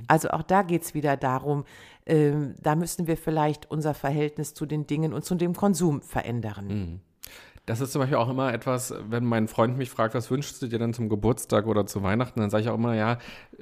[0.08, 1.66] Also auch da geht es wieder darum,
[2.06, 7.02] ähm, da müssen wir vielleicht unser Verhältnis zu den Dingen und zu dem Konsum verändern.
[7.68, 10.68] Das ist zum Beispiel auch immer etwas, wenn mein Freund mich fragt, was wünschst du
[10.68, 13.20] dir denn zum Geburtstag oder zu Weihnachten, dann sage ich auch immer, ja,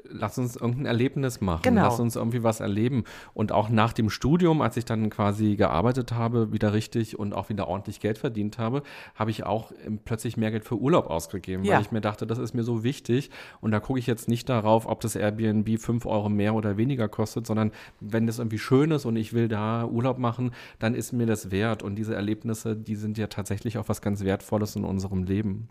[0.10, 1.84] lass uns irgendein Erlebnis machen, Genau.
[1.84, 3.04] lass uns irgendwie was erleben.
[3.34, 7.50] Und auch nach dem Studium, als ich dann quasi gearbeitet habe, wieder richtig und auch
[7.50, 8.84] wieder ordentlich Geld verdient habe,
[9.16, 11.76] habe ich auch ähm, plötzlich mehr Geld für Urlaub ausgegeben, Ja.
[11.76, 13.30] weil ich mir dachte, das ist mir so wichtig.
[13.60, 17.10] Und da gucke ich jetzt nicht darauf, ob das Airbnb 5 Euro mehr oder weniger
[17.10, 21.12] kostet, sondern wenn das irgendwie schön ist und ich will da Urlaub machen, dann ist
[21.12, 21.84] mir das wert.
[21.84, 25.70] Und diese Erlebnisse, die sind ja tatsächlich auch was ganz Wertvolles in unserem Leben.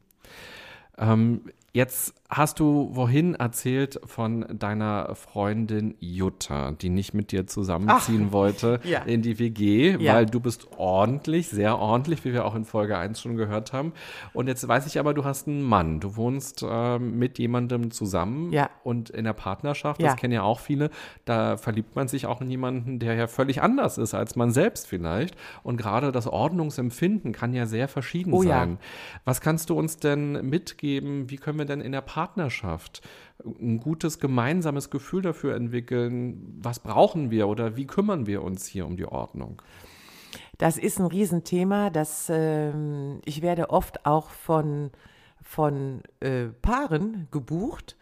[0.98, 8.32] Ähm, jetzt hast du wohin erzählt von deiner Freundin Jutta, die nicht mit dir zusammenziehen
[8.32, 9.00] wollte ja.
[9.04, 10.12] in die WG, Ja.
[10.14, 13.94] weil du bist ordentlich, sehr ordentlich, wie wir auch in Folge 1 schon gehört haben.
[14.34, 16.00] Und jetzt weiß ich aber, du hast einen Mann.
[16.00, 18.68] Du wohnst ähm, mit jemandem zusammen Ja.
[18.84, 20.90] und in der Partnerschaft, das kennen ja auch viele,
[21.24, 24.86] da verliebt man sich auch in jemanden, der ja völlig anders ist als man selbst
[24.86, 25.34] vielleicht.
[25.62, 28.76] Und gerade das Ordnungsempfinden kann ja sehr verschieden Oh sein.
[29.24, 31.30] Was kannst du uns denn mitgeben?
[31.30, 32.17] Wie können wir denn in der Partnerschaft
[33.44, 36.58] ein gutes gemeinsames Gefühl dafür entwickeln?
[36.60, 39.62] Was brauchen wir oder wie kümmern wir uns hier um die Ordnung?
[40.58, 41.90] Das ist ein Riesenthema.
[41.90, 44.90] Das, ähm, ich werde oft auch von,
[45.42, 47.96] von äh, Paaren gebucht,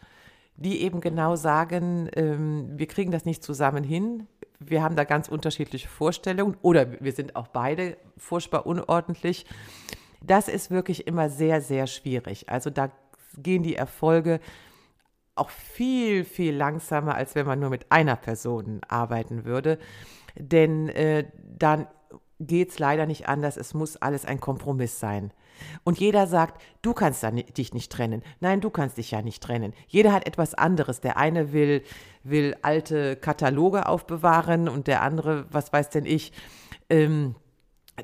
[0.56, 4.26] die eben genau sagen, ähm, wir kriegen das nicht zusammen hin.
[4.58, 9.44] Wir haben da ganz unterschiedliche Vorstellungen oder wir sind auch beide furchtbar unordentlich.
[10.22, 12.48] Das ist wirklich immer sehr, sehr schwierig.
[12.48, 12.90] Also da
[13.36, 14.40] gehen die Erfolge
[15.34, 19.78] auch viel, viel langsamer, als wenn man nur mit einer Person arbeiten würde.
[20.34, 21.24] Denn äh,
[21.58, 21.86] dann
[22.40, 23.56] geht es leider nicht anders.
[23.56, 25.32] Es muss alles ein Kompromiss sein.
[25.84, 27.24] Und jeder sagt, du kannst
[27.56, 28.22] dich nicht trennen.
[28.40, 29.72] Nein, du kannst dich ja nicht trennen.
[29.86, 31.00] Jeder hat etwas anderes.
[31.00, 31.82] Der eine will,
[32.24, 36.32] will alte Kataloge aufbewahren und der andere, was weiß denn ich,
[36.90, 37.34] ähm,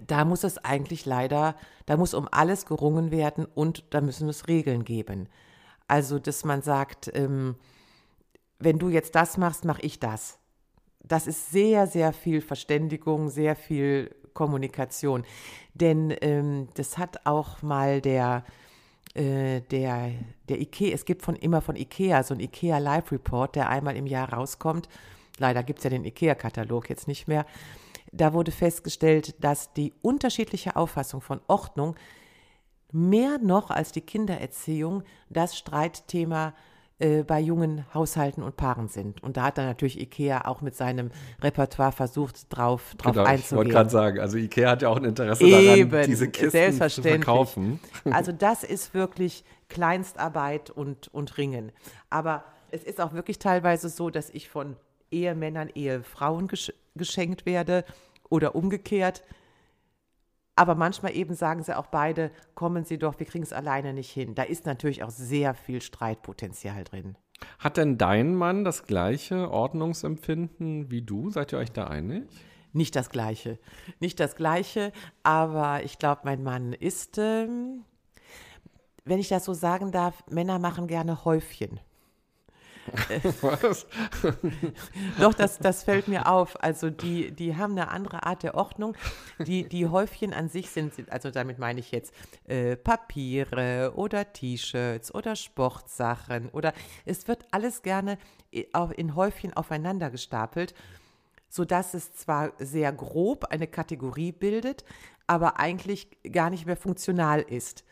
[0.07, 4.49] da muss es eigentlich leider, da muss um alles gerungen werden und da müssen es
[4.49, 5.29] Regeln geben.
[5.89, 7.57] Also, dass man sagt, ähm,
[8.59, 10.39] wenn du jetzt das machst, mache ich das.
[11.03, 15.25] Das ist sehr, sehr viel Verständigung, sehr viel Kommunikation.
[15.75, 18.45] Denn ähm, das hat auch mal der,
[19.15, 20.13] äh, der,
[20.49, 23.97] der IKEA, es gibt von immer von IKEA so ein IKEA Live Report, der einmal
[23.97, 24.89] im Jahr rauskommt.
[25.39, 27.47] Leider gibt es ja den IKEA-Katalog jetzt nicht mehr.
[28.13, 31.97] Da wurde festgestellt, dass die unterschiedliche Auffassung von Ordnung
[32.93, 36.53] mehr noch als die Kindererziehung das Streitthema
[37.03, 39.23] äh, bei jungen Haushalten und Paaren sind.
[39.25, 43.29] Und da hat dann natürlich IKEA auch mit seinem Repertoire versucht, drauf, drauf Genau, ich
[43.29, 43.71] wollte einzugehen.
[43.71, 47.81] gerade sagen, also Ikea hat ja auch ein Interesse Eben, daran, diese Kisten zu verkaufen.
[48.05, 51.73] Also das ist wirklich Kleinstarbeit und, und Ringen.
[52.09, 54.77] Aber es ist auch wirklich teilweise so, dass ich von
[55.11, 56.47] Ehemännern Ehefrauen
[56.95, 57.85] geschenkt werde
[58.29, 59.23] oder umgekehrt.
[60.55, 64.11] Aber manchmal eben sagen sie auch beide, kommen Sie doch, wir kriegen es alleine nicht
[64.11, 64.35] hin.
[64.35, 67.17] Da ist natürlich auch sehr viel Streitpotenzial drin.
[67.59, 71.31] Hat denn dein Mann das gleiche Ordnungsempfinden wie du?
[71.31, 72.25] Seid ihr euch da einig?
[72.73, 73.59] Nicht das Gleiche.
[74.01, 77.85] Nicht das Gleiche, aber ich glaube, mein Mann ist, ähm,
[79.05, 81.81] wenn ich das so sagen darf, Männer machen gerne Häufchen.
[83.43, 83.87] Was?
[85.21, 86.63] Doch, das, das fällt mir auf.
[86.63, 88.97] Also die, die haben eine andere Art der Ordnung.
[89.39, 92.13] Die, die Häufchen an sich sind, also damit meine ich jetzt
[92.47, 96.73] äh, Papiere oder T-Shirts oder Sportsachen oder
[97.05, 98.19] es wird alles gerne
[98.73, 100.75] au- in Häufchen aufeinander gestapelt,
[101.49, 104.85] sodass es zwar sehr grob eine Kategorie bildet,
[105.27, 107.85] aber eigentlich gar nicht mehr funktional ist.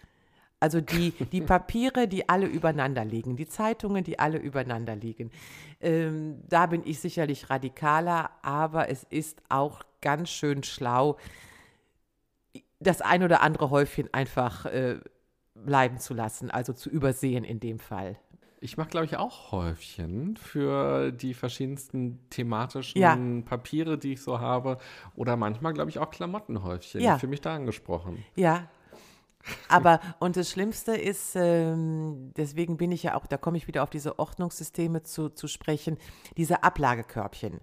[0.60, 5.30] Also die, die Papiere, die alle übereinander liegen, die Zeitungen, die alle übereinander liegen.
[5.80, 11.16] Ähm, da bin ich sicherlich radikaler, aber es ist auch ganz schön schlau,
[12.78, 14.98] das ein oder andere Häufchen einfach äh,
[15.54, 18.16] bleiben zu lassen, also zu übersehen in dem Fall.
[18.62, 23.16] Ich mache, glaube ich, auch Häufchen für die verschiedensten thematischen Ja.
[23.46, 24.76] Papiere, die ich so habe.
[25.16, 27.00] Oder manchmal, glaube ich, auch Klamottenhäufchen.
[27.00, 27.14] Ja.
[27.14, 28.22] Ich fühle mich da angesprochen.
[28.36, 28.68] Ja.
[29.68, 33.82] Aber, und das Schlimmste ist, ähm, deswegen bin ich ja auch, da komme ich wieder
[33.82, 35.98] auf diese Ordnungssysteme zu, zu sprechen,
[36.36, 37.60] diese Ablagekörbchen.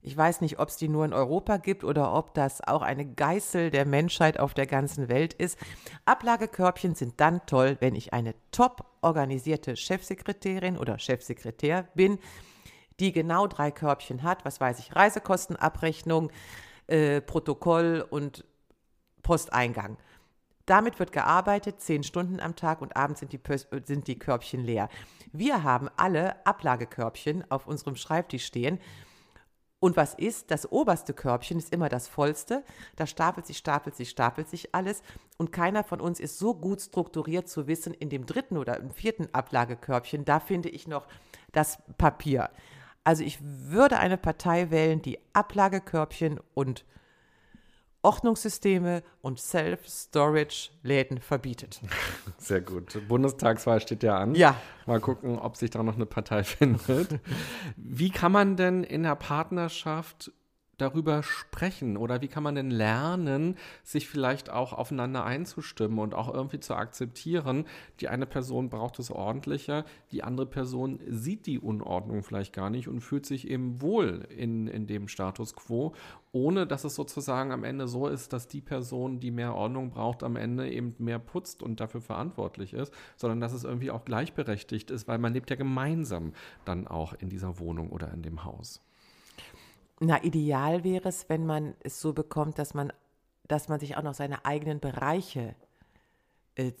[0.00, 3.04] Ich weiß nicht, ob es die nur in Europa gibt oder ob das auch eine
[3.04, 5.58] Geißel der Menschheit auf der ganzen Welt ist.
[6.04, 12.18] Ablage-Körbchen sind dann toll, wenn ich eine top organisierte Chefsekretärin oder Chefsekretär bin,
[13.00, 16.30] die genau drei Körbchen hat, was weiß ich, Reisekostenabrechnung,
[16.86, 18.44] äh, Protokoll und
[19.22, 19.98] Posteingang.
[20.68, 23.40] Damit wird gearbeitet, zehn Stunden am Tag und abends sind die,
[23.84, 24.88] sind die Körbchen leer.
[25.32, 28.78] Wir haben alle Ablagekörbchen auf unserem Schreibtisch stehen.
[29.80, 30.50] Und was ist?
[30.50, 32.64] Das oberste Körbchen ist immer das vollste.
[32.96, 35.02] Da stapelt sich, stapelt sich, stapelt sich alles.
[35.36, 38.90] Und keiner von uns ist so gut strukturiert zu wissen, in dem dritten oder im
[38.90, 41.06] vierten Ablagekörbchen, da finde ich noch
[41.52, 42.50] das Papier.
[43.04, 46.84] Also ich würde eine Partei wählen, die Ablagekörbchen und
[48.02, 51.80] Ordnungssysteme und Self-Storage-Läden verbietet.
[52.38, 53.00] Sehr gut.
[53.08, 54.34] Bundestagswahl steht ja an.
[54.34, 54.56] Ja.
[54.86, 57.20] Mal gucken, ob sich da noch eine Partei findet.
[57.76, 60.32] Wie kann man denn in der Partnerschaft
[60.78, 66.32] darüber sprechen oder wie kann man denn lernen, sich vielleicht auch aufeinander einzustimmen und auch
[66.32, 67.66] irgendwie zu akzeptieren,
[68.00, 72.88] die eine Person braucht es ordentlicher, die andere Person sieht die Unordnung vielleicht gar nicht
[72.88, 75.94] und fühlt sich eben wohl in, in dem Status quo,
[76.32, 80.22] ohne dass es sozusagen am Ende so ist, dass die Person, die mehr Ordnung braucht,
[80.22, 84.90] am Ende eben mehr putzt und dafür verantwortlich ist, sondern dass es irgendwie auch gleichberechtigt
[84.90, 86.32] ist, weil man lebt ja gemeinsam
[86.64, 88.87] dann auch in dieser Wohnung oder in dem Haus.
[90.00, 92.92] Na, ideal wäre es, wenn man es so bekommt, dass man,
[93.46, 95.56] dass man sich auch noch seine eigenen Bereiche
[96.54, 96.72] äh,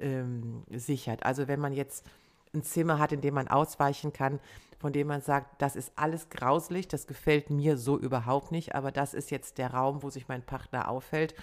[0.00, 1.24] ähm, sichert.
[1.24, 2.06] Also wenn man jetzt
[2.54, 4.40] ein Zimmer hat, in dem man ausweichen kann,
[4.78, 8.90] von dem man sagt, das ist alles grauslich, das gefällt mir so überhaupt nicht, aber
[8.90, 11.34] das ist jetzt der Raum, wo sich mein Partner aufhält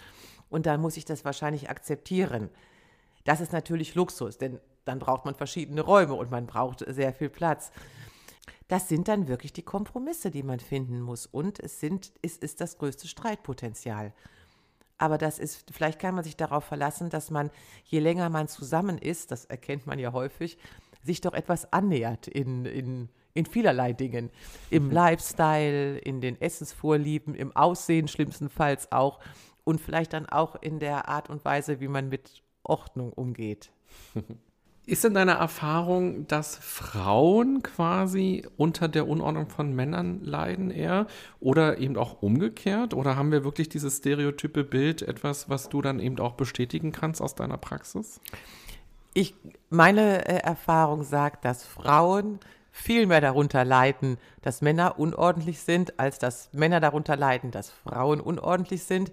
[0.50, 2.50] und dann muss ich das wahrscheinlich akzeptieren.
[3.24, 7.30] Das ist natürlich Luxus, denn dann braucht man verschiedene Räume und man braucht sehr viel
[7.30, 7.72] Platz.
[8.70, 11.26] Das sind dann wirklich die Kompromisse, die man finden muss.
[11.26, 14.14] Und es, sind, es ist das größte Streitpotenzial.
[15.00, 17.50] Aber das ist, vielleicht kann man sich darauf verlassen, dass man,
[17.84, 20.58] je länger man zusammen ist, das erkennt man ja häufig,
[21.02, 24.30] sich doch etwas annähert in, in, in vielerlei Dingen.
[24.70, 24.92] Im mhm.
[24.92, 29.20] Lifestyle, in den Essensvorlieben, im Aussehen schlimmstenfalls auch
[29.64, 33.72] und vielleicht dann auch in der Art und Weise, wie man mit Ordnung umgeht.
[34.90, 41.06] Ist denn deine Erfahrung, dass Frauen quasi unter der Unordnung von Männern leiden eher
[41.40, 42.96] oder eben auch umgekehrt?
[42.96, 47.22] Oder haben wir wirklich dieses stereotype Bild, etwas, was du dann eben auch bestätigen kannst
[47.22, 48.20] aus deiner Praxis?
[49.14, 49.36] Ich,
[49.70, 52.40] meine äh, Erfahrung sagt, dass Frauen
[52.72, 58.20] viel mehr darunter leiden, dass Männer unordentlich sind, als dass Männer darunter leiden, dass Frauen
[58.20, 59.12] unordentlich sind.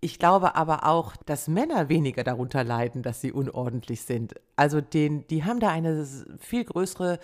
[0.00, 4.34] Ich glaube aber auch, dass Männer weniger darunter leiden, dass sie unordentlich sind.
[4.54, 6.06] Also den, die haben da eine
[6.38, 7.18] viel größere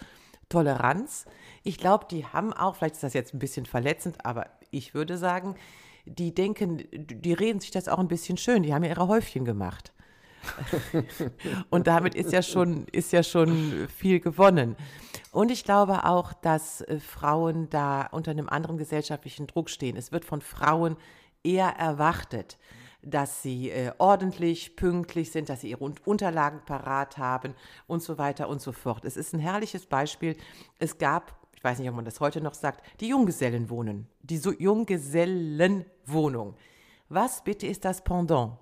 [0.48, 1.26] Toleranz.
[1.62, 5.18] Ich glaube, die haben auch, vielleicht ist das jetzt ein bisschen verletzend, aber ich würde
[5.18, 5.54] sagen,
[6.04, 8.62] die denken, die reden sich das auch ein bisschen schön.
[8.62, 9.92] Die haben ja ihre Häufchen gemacht.
[11.70, 14.76] und damit ist ja schon, ist ja schon viel gewonnen.
[15.30, 19.96] Und ich glaube auch, dass äh, Frauen da unter einem anderen gesellschaftlichen Druck stehen.
[19.96, 20.96] Es wird von Frauen
[21.42, 22.58] eher erwartet,
[23.02, 27.54] dass sie äh, ordentlich, pünktlich sind, dass sie ihre Unterlagen parat haben
[27.86, 29.04] und so weiter und so fort.
[29.04, 30.36] Es ist ein herrliches Beispiel.
[30.78, 34.52] Es gab, ich weiß nicht, ob man das heute noch sagt, die Junggesellenwohnen, die so
[34.52, 36.54] Junggesellenwohnung.
[37.08, 38.58] Was bitte ist das Pendant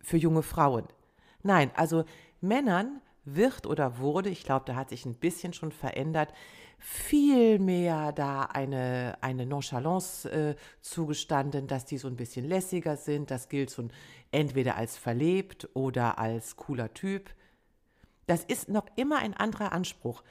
[0.00, 0.84] für junge Frauen?
[1.42, 2.04] Nein, also
[2.40, 6.32] Männern wird oder wurde, ich glaube, da hat sich ein bisschen schon verändert,
[6.84, 13.30] viel mehr da eine, eine Nonchalance äh, zugestanden, dass die so ein bisschen lässiger sind.
[13.30, 13.86] Das gilt so
[14.32, 17.30] entweder als verlebt oder als cooler Typ.
[18.26, 20.24] Das ist noch immer ein anderer Anspruch.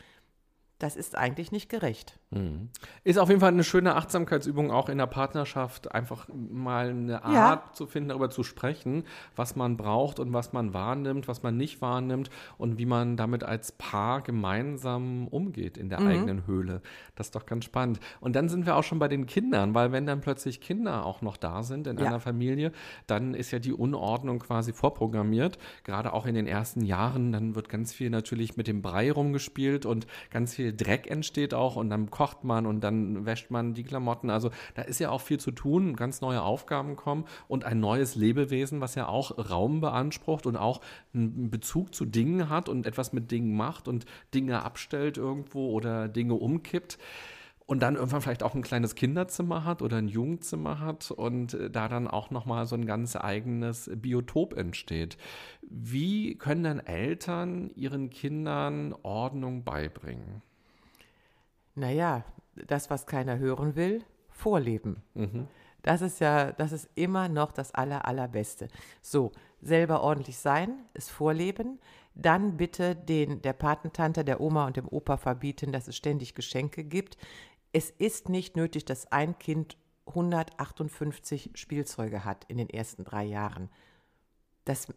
[0.78, 2.20] Das ist eigentlich nicht gerecht.
[2.34, 2.70] Mhm.
[3.04, 7.65] Ist auf jeden Fall eine schöne Achtsamkeitsübung auch in der Partnerschaft, einfach mal eine Art
[7.67, 7.74] ja.
[7.74, 9.04] zu finden, darüber zu sprechen,
[9.36, 13.44] was man braucht und was man wahrnimmt, was man nicht wahrnimmt und wie man damit
[13.44, 16.08] als Paar gemeinsam umgeht in der mhm.
[16.08, 16.82] eigenen Höhle.
[17.15, 18.00] Das ist doch ganz spannend.
[18.22, 21.22] Und dann sind wir auch schon bei den Kindern, weil wenn dann plötzlich Kinder auch
[21.22, 22.06] noch da sind in ja.
[22.06, 22.72] einer Familie,
[23.08, 25.58] dann ist ja die Unordnung quasi vorprogrammiert.
[25.84, 29.86] Gerade auch in den ersten Jahren, dann wird ganz viel natürlich mit dem Brei rumgespielt
[29.86, 33.74] und ganz viel Dreck entsteht auch und dann kommt kocht man und dann wäscht man
[33.74, 34.30] die Klamotten.
[34.30, 38.14] Also da ist ja auch viel zu tun, ganz neue Aufgaben kommen und ein neues
[38.14, 40.82] Lebewesen, was ja auch Raum beansprucht und auch
[41.16, 44.06] einen Bezug zu Dingen hat und etwas mit Dingen macht und
[44.36, 47.00] Dinge abstellt irgendwo oder Dinge umkippt
[47.66, 51.72] und dann irgendwann vielleicht auch ein kleines Kinderzimmer hat oder ein Jugendzimmer hat und äh,
[51.72, 55.18] da dann auch noch mal so ein ganz eigenes Biotop entsteht.
[55.64, 60.44] Wie können denn Eltern ihren Kindern Ordnung beibringen?
[61.76, 62.24] Naja,
[62.56, 65.02] das, was keiner hören will, vorleben.
[65.14, 65.48] Mhm.
[65.82, 68.68] Das ist ja, das ist immer noch das Aller, Allerbeste.
[69.02, 69.32] So,
[69.62, 71.80] selber ordentlich sein, es vorleben,
[72.14, 76.84] dann bitte den, der Patentante, der Oma und dem Opa verbieten, dass es ständig Geschenke
[76.84, 77.18] gibt.
[77.72, 83.70] Es ist nicht nötig, dass ein Kind 158 Spielzeuge hat in den ersten drei Jahren.
[84.66, 84.88] das,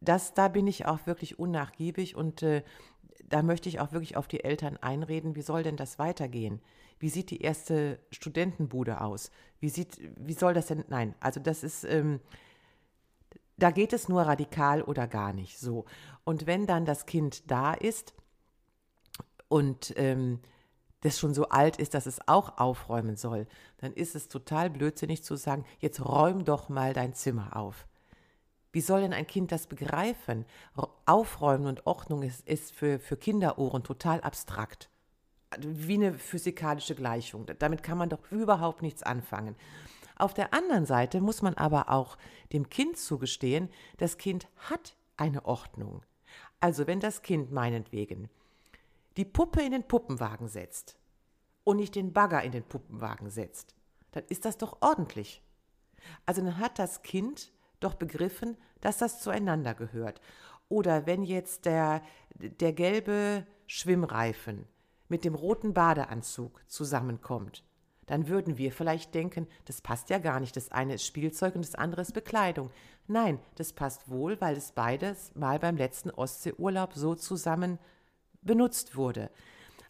[0.00, 2.62] das, da bin ich auch wirklich unnachgiebig und äh,
[3.34, 6.62] da möchte ich auch wirklich auf die Eltern einreden, wie soll denn das weitergehen?
[7.00, 9.32] Wie sieht die erste Studentenbude aus?
[9.58, 10.84] Wie sieht, wie soll das denn?
[10.86, 12.20] Nein, also das ist, ähm,
[13.56, 15.84] da geht es nur radikal oder gar nicht so.
[16.22, 18.14] Und wenn dann das Kind da ist
[19.48, 20.38] und ähm,
[21.00, 25.24] das schon so alt ist, dass es auch aufräumen soll, dann ist es total blödsinnig
[25.24, 27.88] zu sagen, jetzt räum doch mal dein Zimmer auf.
[28.74, 30.44] Wie soll denn ein Kind das begreifen?
[31.06, 34.90] Aufräumen und Ordnung ist, ist für, für Kinderohren total abstrakt.
[35.60, 37.46] Wie eine physikalische Gleichung.
[37.60, 39.54] Damit kann man doch überhaupt nichts anfangen.
[40.16, 42.18] Auf der anderen Seite muss man aber auch
[42.52, 46.02] dem Kind zugestehen, das Kind hat eine Ordnung.
[46.58, 48.28] Also wenn das Kind meinetwegen
[49.16, 50.96] die Puppe in den Puppenwagen setzt
[51.62, 53.76] und nicht den Bagger in den Puppenwagen setzt,
[54.10, 55.42] dann ist das doch ordentlich.
[56.26, 57.52] Also dann hat das Kind
[57.84, 60.20] doch begriffen, dass das zueinander gehört.
[60.68, 62.02] Oder wenn jetzt der,
[62.34, 64.66] der gelbe Schwimmreifen
[65.08, 67.62] mit dem roten Badeanzug zusammenkommt,
[68.06, 70.56] dann würden wir vielleicht denken, das passt ja gar nicht.
[70.56, 72.70] Das eine ist Spielzeug und das andere ist Bekleidung.
[73.06, 77.78] Nein, das passt wohl, weil es beides mal beim letzten Ostseeurlaub so zusammen
[78.42, 79.30] benutzt wurde.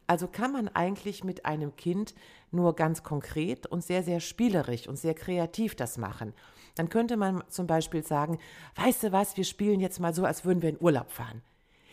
[0.07, 2.14] Also kann man eigentlich mit einem Kind
[2.51, 6.35] nur ganz konkret und sehr, sehr spielerisch und sehr kreativ das machen.
[6.75, 8.38] Dann könnte man zum Beispiel sagen,
[8.77, 11.43] weißt du was, wir spielen jetzt mal so, als würden wir in Urlaub fahren.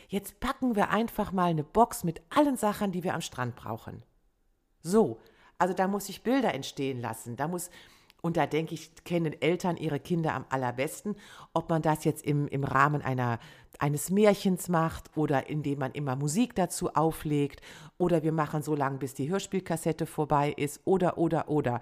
[0.07, 4.03] Jetzt packen wir einfach mal eine Box mit allen Sachen, die wir am Strand brauchen.
[4.81, 5.19] So,
[5.57, 7.69] also da muss ich Bilder entstehen lassen, da muss
[8.21, 11.15] und da denke ich, kennen Eltern ihre Kinder am allerbesten,
[11.53, 13.39] ob man das jetzt im, im Rahmen einer,
[13.79, 17.61] eines Märchens macht oder indem man immer Musik dazu auflegt
[17.97, 21.81] oder wir machen so lange, bis die Hörspielkassette vorbei ist oder, oder, oder.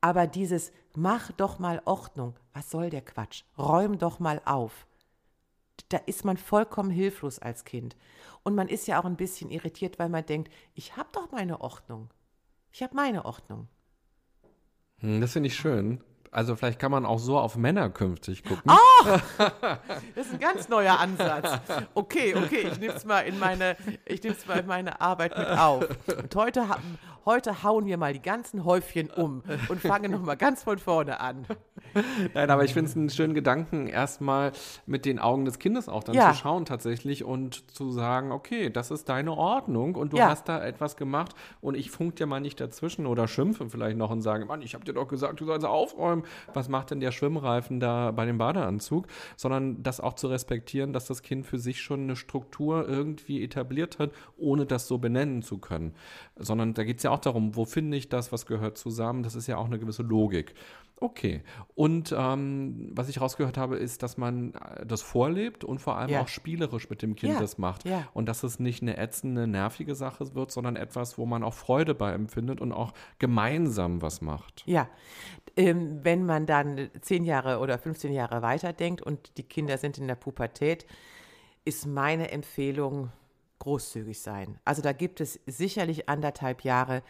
[0.00, 3.42] Aber dieses Mach doch mal Ordnung, was soll der Quatsch?
[3.58, 4.86] Räum doch mal auf.
[5.88, 7.96] Da ist man vollkommen hilflos als Kind.
[8.44, 11.60] Und man ist ja auch ein bisschen irritiert, weil man denkt, ich habe doch meine
[11.60, 12.10] Ordnung.
[12.70, 13.66] Ich habe meine Ordnung.
[15.00, 16.00] Hm, das finde ich schön.
[16.34, 18.68] Also vielleicht kann man auch so auf Männer künftig gucken.
[18.68, 19.06] Oh,
[20.16, 21.60] das ist ein ganz neuer Ansatz.
[21.94, 25.46] Okay, okay, ich nehme es mal in meine, ich nehme mal in meine Arbeit mit
[25.46, 25.86] auf.
[26.08, 26.66] Und heute,
[27.24, 31.46] heute hauen wir mal die ganzen Häufchen um und fangen nochmal ganz von vorne an.
[32.34, 34.52] Nein, aber ich finde es einen schönen Gedanken, erstmal
[34.86, 36.32] mit den Augen des Kindes auch dann ja.
[36.32, 40.28] zu schauen tatsächlich und zu sagen, okay, das ist deine Ordnung und du ja.
[40.28, 44.10] hast da etwas gemacht und ich funk dir mal nicht dazwischen oder schimpfe vielleicht noch
[44.10, 47.12] und sage, Mann, ich habe dir doch gesagt, du sollst aufräumen was macht denn der
[47.12, 49.06] Schwimmreifen da bei dem Badeanzug,
[49.36, 53.98] sondern das auch zu respektieren, dass das Kind für sich schon eine Struktur irgendwie etabliert
[53.98, 55.94] hat, ohne das so benennen zu können.
[56.36, 59.34] Sondern da geht es ja auch darum, wo finde ich das, was gehört zusammen, das
[59.34, 60.54] ist ja auch eine gewisse Logik.
[61.00, 61.42] Okay.
[61.74, 66.10] Und ähm, was ich rausgehört habe, ist, dass man äh, das vorlebt und vor allem
[66.10, 66.22] ja.
[66.22, 67.40] auch spielerisch mit dem Kind ja.
[67.40, 67.84] das macht.
[67.84, 68.08] Ja.
[68.14, 71.94] Und dass es nicht eine ätzende, nervige Sache wird, sondern etwas, wo man auch Freude
[71.94, 74.62] bei empfindet und auch gemeinsam was macht.
[74.66, 74.88] Ja.
[75.56, 80.06] Ähm, wenn man dann zehn Jahre oder 15 Jahre weiterdenkt und die Kinder sind in
[80.06, 80.86] der Pubertät,
[81.64, 83.10] ist meine Empfehlung
[83.64, 84.58] großzügig sein.
[84.64, 87.02] Also da gibt es sicherlich anderthalb Jahre,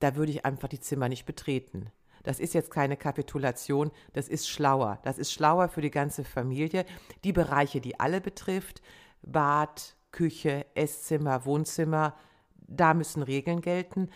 [0.00, 1.90] da würde ich einfach die Zimmer nicht betreten.
[2.24, 4.98] Das ist jetzt keine Kapitulation, das ist schlauer.
[5.02, 6.84] Das ist schlauer für die ganze Familie.
[7.24, 8.82] Die Bereiche, die alle betrifft,
[9.22, 12.14] Bad, Küche, Esszimmer, Wohnzimmer,
[12.54, 14.10] da müssen Regeln gelten.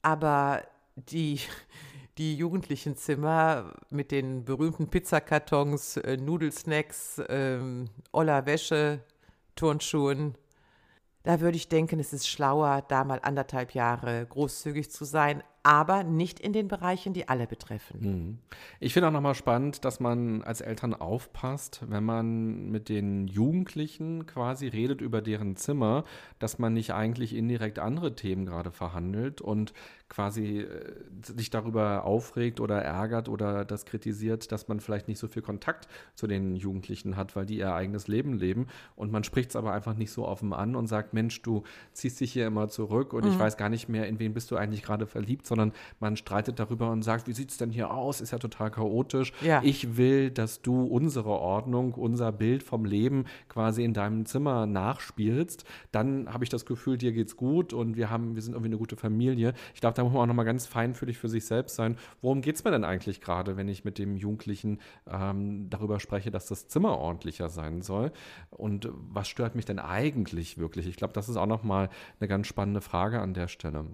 [0.00, 0.62] Aber
[0.94, 1.40] die,
[2.18, 9.00] die jugendlichen Zimmer mit den berühmten Pizzakartons, äh, Nudelsnacks, ähm, oller Wäsche,
[9.56, 10.36] Turnschuhen,
[11.22, 16.04] da würde ich denken, es ist schlauer, da mal anderthalb Jahre großzügig zu sein, aber
[16.04, 18.00] nicht in den Bereichen, die alle betreffen.
[18.00, 18.38] Hm.
[18.78, 24.26] Ich finde auch nochmal spannend, dass man als Eltern aufpasst, wenn man mit den Jugendlichen
[24.26, 26.04] quasi redet über deren Zimmer,
[26.38, 29.74] dass man nicht eigentlich indirekt andere Themen gerade verhandelt und
[30.08, 30.92] quasi äh,
[31.22, 35.88] sich darüber aufregt oder ärgert oder das kritisiert, dass man vielleicht nicht so viel Kontakt
[36.14, 39.72] zu den Jugendlichen hat, weil die ihr eigenes Leben leben und man spricht es aber
[39.72, 43.24] einfach nicht so offen an und sagt, Mensch, du ziehst dich hier immer zurück und
[43.24, 43.30] mhm.
[43.30, 46.60] ich weiß gar nicht mehr, in wen bist du eigentlich gerade verliebt, sondern man streitet
[46.60, 48.20] darüber und sagt, wie sieht es denn hier aus?
[48.20, 49.32] Ist ja total chaotisch.
[49.42, 49.60] Ja.
[49.64, 55.64] Ich will, dass du unsere Ordnung, unser Bild vom Leben quasi in deinem Zimmer nachspielst.
[55.90, 58.78] Dann habe ich das Gefühl, dir geht's gut und wir haben, wir sind irgendwie eine
[58.78, 59.54] gute Familie.
[59.74, 61.96] Ich glaube, da muss man auch nochmal ganz feinfühlig für sich selbst sein.
[62.22, 64.78] Worum geht es mir denn eigentlich gerade, wenn ich mit dem Jugendlichen
[65.10, 68.12] ähm, darüber spreche, dass das Zimmer ordentlicher sein soll?
[68.50, 70.86] Und was stört mich denn eigentlich wirklich?
[70.86, 73.86] Ich glaube, das ist auch nochmal eine ganz spannende Frage an der Stelle.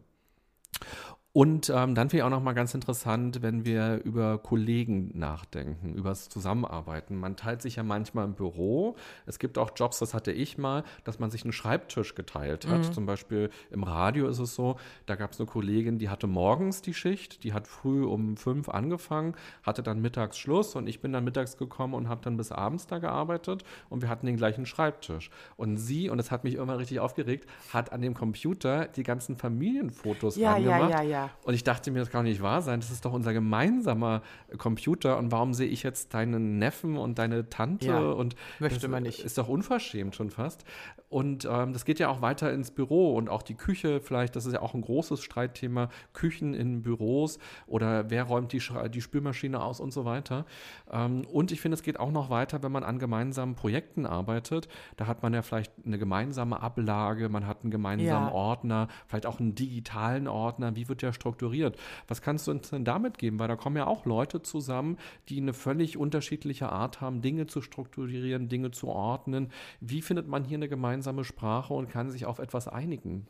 [1.37, 5.93] Und ähm, dann finde ich auch noch mal ganz interessant, wenn wir über Kollegen nachdenken,
[5.93, 7.15] über das Zusammenarbeiten.
[7.15, 8.97] Man teilt sich ja manchmal im Büro.
[9.27, 12.79] Es gibt auch Jobs, das hatte ich mal, dass man sich einen Schreibtisch geteilt hat.
[12.79, 12.93] Mhm.
[12.95, 16.81] Zum Beispiel im Radio ist es so, da gab es eine Kollegin, die hatte morgens
[16.81, 21.13] die Schicht, die hat früh um fünf angefangen, hatte dann mittags Schluss und ich bin
[21.13, 24.65] dann mittags gekommen und habe dann bis abends da gearbeitet und wir hatten den gleichen
[24.65, 25.29] Schreibtisch.
[25.59, 29.37] Und sie, und das hat mich immer richtig aufgeregt, hat an dem Computer die ganzen
[29.37, 30.93] Familienfotos ja, angemacht.
[30.93, 31.26] Ja, ja, ja.
[31.45, 32.81] Und ich dachte mir, das kann doch nicht wahr sein.
[32.81, 34.23] Das ist doch unser gemeinsamer
[34.59, 35.19] Computer.
[35.19, 37.87] Und warum sehe ich jetzt deinen Neffen und deine Tante?
[37.87, 39.21] Ja, und möchte man nicht.
[39.21, 40.65] Ist doch unverschämt schon fast.
[41.09, 44.35] Und ähm, das geht ja auch weiter ins Büro und auch die Küche vielleicht.
[44.35, 45.89] Das ist ja auch ein großes Streitthema.
[46.13, 50.47] Küchen in Büros oder wer räumt die, die Spülmaschine aus und so weiter.
[50.91, 54.69] Ähm, und ich finde, es geht auch noch weiter, wenn man an gemeinsamen Projekten arbeitet.
[54.97, 58.33] Da hat man ja vielleicht eine gemeinsame Ablage, man hat einen gemeinsamen ja.
[58.33, 60.75] Ordner, vielleicht auch einen digitalen Ordner.
[60.75, 61.77] Wie wird der strukturiert.
[62.07, 63.41] Was kannst du uns denn damit geben?
[63.41, 64.97] Weil da kommen ja auch Leute zusammen,
[65.29, 69.51] die eine völlig unterschiedliche Art haben, Dinge zu strukturieren, Dinge zu ordnen.
[69.81, 73.27] Wie findet man hier eine gemeinsame Sprache und kann sich auf etwas einigen?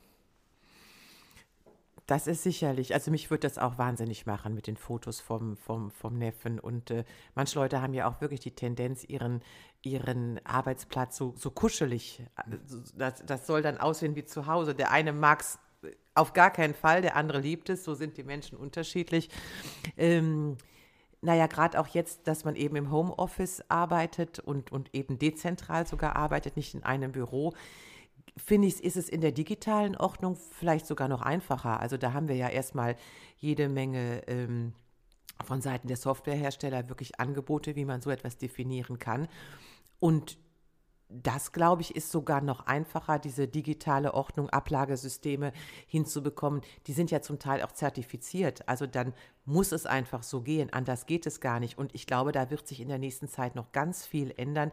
[2.07, 5.91] Das ist sicherlich, also mich würde das auch wahnsinnig machen mit den Fotos vom, vom,
[5.91, 6.61] vom Neffen.
[6.61, 9.43] Und äh, manche Leute haben ja auch wirklich die Tendenz, ihren,
[9.83, 12.57] ihren Arbeitsplatz so, so kuschelig, äh,
[12.97, 14.77] das, das soll dann aussehen wie zu Hause.
[14.77, 15.59] Der eine mag es
[16.17, 19.29] auf gar keinen Fall, der andere liebt es, so sind die Menschen unterschiedlich.
[19.97, 20.57] Ähm,
[21.23, 26.17] naja, gerade auch jetzt, dass man eben im Homeoffice arbeitet und, und eben dezentral sogar
[26.17, 27.55] arbeitet, nicht in einem Büro,
[28.37, 31.81] finde ich, ist es in der digitalen Ordnung vielleicht sogar noch einfacher.
[31.81, 32.97] Also da haben wir ja erstmal
[33.39, 34.73] jede Menge ähm,
[35.45, 39.29] von Seiten der Softwarehersteller wirklich Angebote, wie man so etwas definieren kann.
[39.99, 40.39] Und
[41.09, 45.53] das, glaube ich, ist sogar noch einfacher, diese digitale Ordnung, Ablagesysteme
[45.87, 46.63] hinzubekommen.
[46.89, 48.69] Die sind ja zum Teil auch zertifiziert.
[48.69, 50.73] Also dann muss es einfach so gehen.
[50.73, 51.79] Anders geht es gar nicht.
[51.79, 54.73] Und ich glaube, da wird sich in der nächsten Zeit noch ganz viel ändern.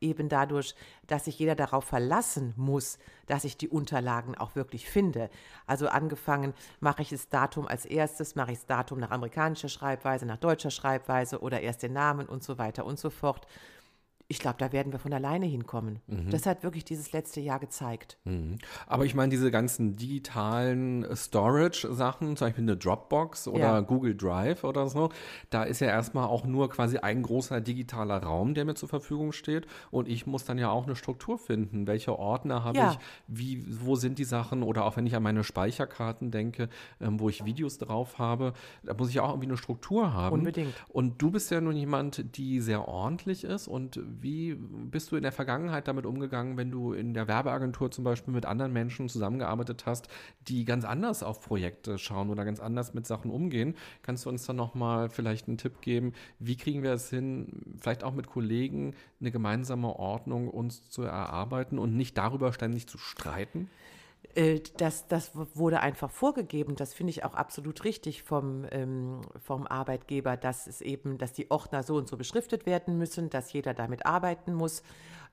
[0.00, 0.74] Eben dadurch,
[1.06, 5.28] dass sich jeder darauf verlassen muss, dass ich die Unterlagen auch wirklich finde.
[5.66, 10.24] Also angefangen, mache ich das Datum als erstes, mache ich das Datum nach amerikanischer Schreibweise,
[10.24, 13.46] nach deutscher Schreibweise oder erst den Namen und so weiter und so fort
[14.26, 15.98] ich glaube, da werden wir von alleine hinkommen.
[16.06, 16.30] Mhm.
[16.30, 18.16] Das hat wirklich dieses letzte Jahr gezeigt.
[18.24, 18.58] Mhm.
[18.86, 23.80] Aber ich meine, diese ganzen digitalen Storage-Sachen, zum Beispiel eine Dropbox oder ja.
[23.80, 25.10] Google Drive oder so,
[25.50, 29.32] da ist ja erstmal auch nur quasi ein großer digitaler Raum, der mir zur Verfügung
[29.32, 29.66] steht.
[29.90, 31.86] Und ich muss dann ja auch eine Struktur finden.
[31.86, 32.92] Welche Ordner habe ja.
[32.92, 32.98] ich?
[33.28, 34.62] Wie, wo sind die Sachen?
[34.62, 38.54] Oder auch wenn ich an meine Speicherkarten denke, ähm, wo ich Videos drauf habe,
[38.84, 40.32] da muss ich auch irgendwie eine Struktur haben.
[40.34, 40.72] Unbedingt.
[40.88, 45.22] Und du bist ja nun jemand, die sehr ordentlich ist und wie bist du in
[45.22, 49.86] der Vergangenheit damit umgegangen, wenn du in der Werbeagentur zum Beispiel mit anderen Menschen zusammengearbeitet
[49.86, 50.08] hast,
[50.48, 53.74] die ganz anders auf Projekte schauen oder ganz anders mit Sachen umgehen?
[54.02, 58.04] Kannst du uns dann nochmal vielleicht einen Tipp geben, wie kriegen wir es hin, vielleicht
[58.04, 63.68] auch mit Kollegen eine gemeinsame Ordnung uns zu erarbeiten und nicht darüber ständig zu streiten?
[64.34, 66.76] Äh, das, das wurde einfach vorgegeben.
[66.76, 71.50] Das finde ich auch absolut richtig vom, ähm, vom Arbeitgeber, dass es eben, dass die
[71.50, 74.82] Ordner so und so beschriftet werden müssen, dass jeder damit arbeiten muss.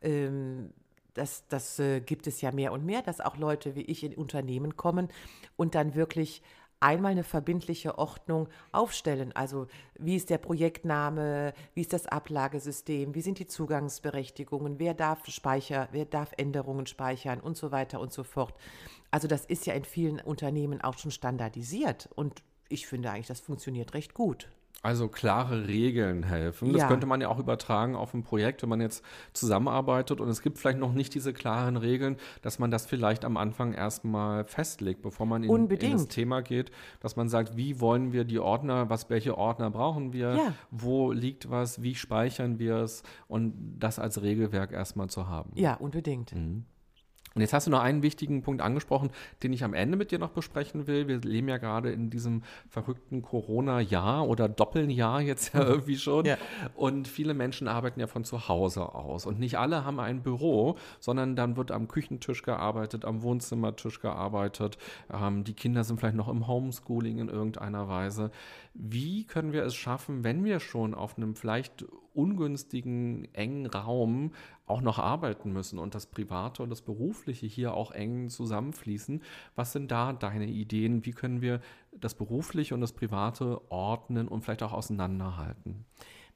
[0.02, 0.72] Ähm,
[1.14, 4.14] das, das äh, gibt es ja mehr und mehr, dass auch Leute wie ich in
[4.14, 5.10] Unternehmen kommen
[5.58, 6.42] und dann wirklich
[6.82, 9.32] einmal eine verbindliche Ordnung aufstellen.
[9.34, 9.68] Also
[9.98, 15.88] wie ist der Projektname, wie ist das Ablagesystem, wie sind die Zugangsberechtigungen, wer darf Speicher,
[15.92, 18.54] wer darf Änderungen speichern und so weiter und so fort.
[19.12, 23.42] Also das ist ja in vielen Unternehmen auch schon standardisiert und ich finde eigentlich, das
[23.42, 24.50] funktioniert recht gut.
[24.84, 26.74] Also klare Regeln helfen.
[26.74, 26.88] Das ja.
[26.88, 30.57] könnte man ja auch übertragen auf ein Projekt, wenn man jetzt zusammenarbeitet und es gibt
[30.57, 35.28] vielleicht noch nicht diese klaren Regeln, dass man das vielleicht am Anfang erstmal festlegt, bevor
[35.28, 39.09] man in, in das Thema geht, dass man sagt, wie wollen wir die Ordner, was,
[39.11, 40.53] welche Ordner brauchen wir, ja.
[40.72, 45.51] wo liegt was, wie speichern wir es und das als Regelwerk erstmal zu haben.
[45.53, 46.34] Ja, unbedingt.
[46.34, 46.65] Mhm.
[47.34, 49.10] Und jetzt hast du noch einen wichtigen Punkt angesprochen,
[49.42, 51.08] den ich am Ende mit dir noch besprechen will.
[51.08, 56.26] Wir leben ja gerade in diesem verrückten Corona-Jahr oder Doppeljahr jetzt ja irgendwie schon.
[56.26, 56.38] Ja.
[56.76, 59.26] Und viele Menschen arbeiten ja von zu Hause aus.
[59.26, 64.78] Und nicht alle haben ein Büro, sondern dann wird am Küchentisch gearbeitet, am Wohnzimmertisch gearbeitet.
[65.12, 68.32] Ähm, die Kinder sind vielleicht noch im Homeschooling in irgendeiner Weise.
[68.74, 74.32] Wie können wir es schaffen, wenn wir schon auf einem vielleicht ungünstigen, engen Raum
[74.66, 79.22] auch noch arbeiten müssen und das Private und das Berufliche hier auch eng zusammenfließen.
[79.55, 81.05] Was sind da deine Ideen?
[81.05, 85.86] Wie können wir das Berufliche und das Private ordnen und vielleicht auch auseinanderhalten?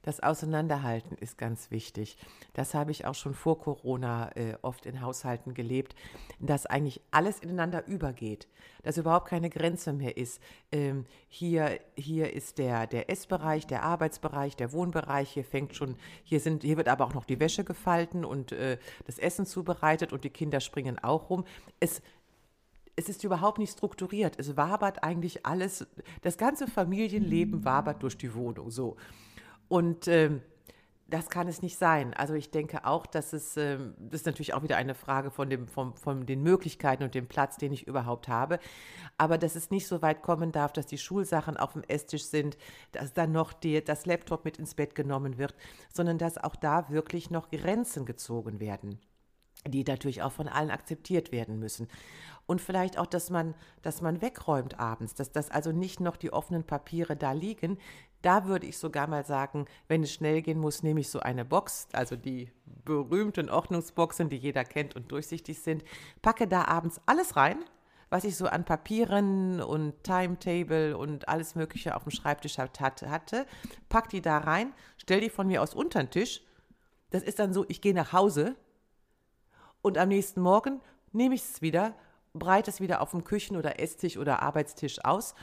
[0.05, 2.15] Das Auseinanderhalten ist ganz wichtig.
[2.53, 5.95] Das habe ich auch schon vor Corona äh, oft in Haushalten gelebt,
[6.39, 8.47] dass eigentlich alles ineinander übergeht,
[8.83, 10.39] dass überhaupt keine Grenze mehr ist.
[10.71, 15.31] Ähm, hier, hier ist der, der Essbereich, der Arbeitsbereich, der Wohnbereich.
[15.31, 18.77] Hier fängt schon, hier sind, hier wird aber auch noch die Wäsche gefalten und äh,
[19.07, 21.45] das Essen zubereitet und die Kinder springen auch rum.
[21.79, 22.03] Es,
[22.95, 24.37] es ist überhaupt nicht strukturiert.
[24.37, 25.87] Es wabert eigentlich alles,
[26.21, 28.97] das ganze Familienleben wabert durch die Wohnung so.
[29.67, 30.41] Und ähm,
[31.07, 32.13] das kann es nicht sein.
[32.15, 35.49] Also ich denke auch, dass es, ähm, das ist natürlich auch wieder eine Frage von,
[35.49, 38.59] dem, von, von den Möglichkeiten und dem Platz, den ich überhaupt habe.
[39.17, 42.57] Aber dass es nicht so weit kommen darf, dass die Schulsachen auf dem Esstisch sind,
[42.91, 45.53] dass dann noch die, das Laptop mit ins Bett genommen wird,
[45.93, 48.99] sondern dass auch da wirklich noch Grenzen gezogen werden
[49.67, 51.87] die natürlich auch von allen akzeptiert werden müssen.
[52.45, 56.31] Und vielleicht auch, dass man, dass man wegräumt abends, dass das also nicht noch die
[56.31, 57.79] offenen Papiere da liegen.
[58.25, 61.45] Da würde ich sogar mal sagen, wenn es schnell gehen muss, nehme ich so eine
[61.45, 62.51] Box, also die
[62.83, 65.83] berühmten Ordnungsboxen, die jeder kennt und durchsichtig sind,
[66.23, 67.63] packe da abends alles rein,
[68.09, 73.45] was ich so an Papieren und Timetable und alles Mögliche auf dem Schreibtisch hatte,
[73.89, 76.41] pack die da rein, stell die von mir aus unter den Tisch.
[77.11, 78.55] Das ist dann so, ich gehe nach Hause,
[79.83, 81.93] und am nächsten Morgen nehme ich es wieder,
[82.33, 85.35] breite es wieder auf dem Küchen- oder Esstisch oder Arbeitstisch aus.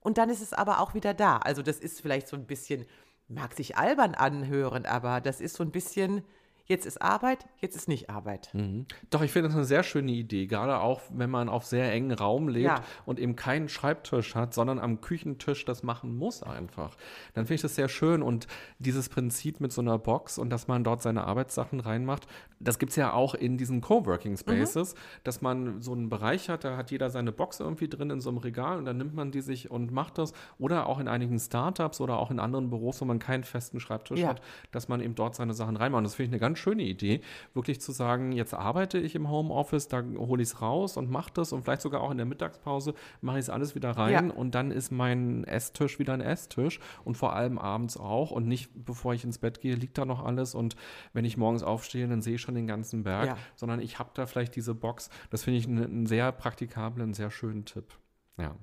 [0.00, 1.38] Und dann ist es aber auch wieder da.
[1.38, 2.86] Also das ist vielleicht so ein bisschen,
[3.28, 6.22] mag sich albern anhören, aber das ist so ein bisschen
[6.68, 8.50] jetzt ist Arbeit, jetzt ist nicht Arbeit.
[8.52, 8.86] Mhm.
[9.10, 12.12] Doch, ich finde das eine sehr schöne Idee, gerade auch, wenn man auf sehr engen
[12.12, 12.84] Raum lebt ja.
[13.06, 16.96] und eben keinen Schreibtisch hat, sondern am Küchentisch das machen muss einfach.
[17.32, 18.46] Dann finde ich das sehr schön und
[18.78, 22.26] dieses Prinzip mit so einer Box und dass man dort seine Arbeitssachen reinmacht,
[22.60, 24.98] das gibt es ja auch in diesen Coworking Spaces, mhm.
[25.24, 28.30] dass man so einen Bereich hat, da hat jeder seine Box irgendwie drin in so
[28.30, 30.32] einem Regal und dann nimmt man die sich und macht das.
[30.58, 34.20] Oder auch in einigen Startups oder auch in anderen Büros, wo man keinen festen Schreibtisch
[34.20, 34.28] ja.
[34.28, 34.42] hat,
[34.72, 35.98] dass man eben dort seine Sachen reinmacht.
[35.98, 37.20] Und das finde ich eine ganz schöne Idee,
[37.54, 41.30] wirklich zu sagen, jetzt arbeite ich im Homeoffice, da hole ich es raus und mache
[41.34, 44.34] das und vielleicht sogar auch in der Mittagspause mache ich es alles wieder rein ja.
[44.34, 48.70] und dann ist mein Esstisch wieder ein Esstisch und vor allem abends auch und nicht
[48.74, 50.76] bevor ich ins Bett gehe, liegt da noch alles und
[51.12, 53.38] wenn ich morgens aufstehe, dann sehe ich schon den ganzen Berg, ja.
[53.56, 55.10] sondern ich habe da vielleicht diese Box.
[55.30, 57.94] Das finde ich einen sehr praktikablen, sehr schönen Tipp.
[58.38, 58.54] Ja.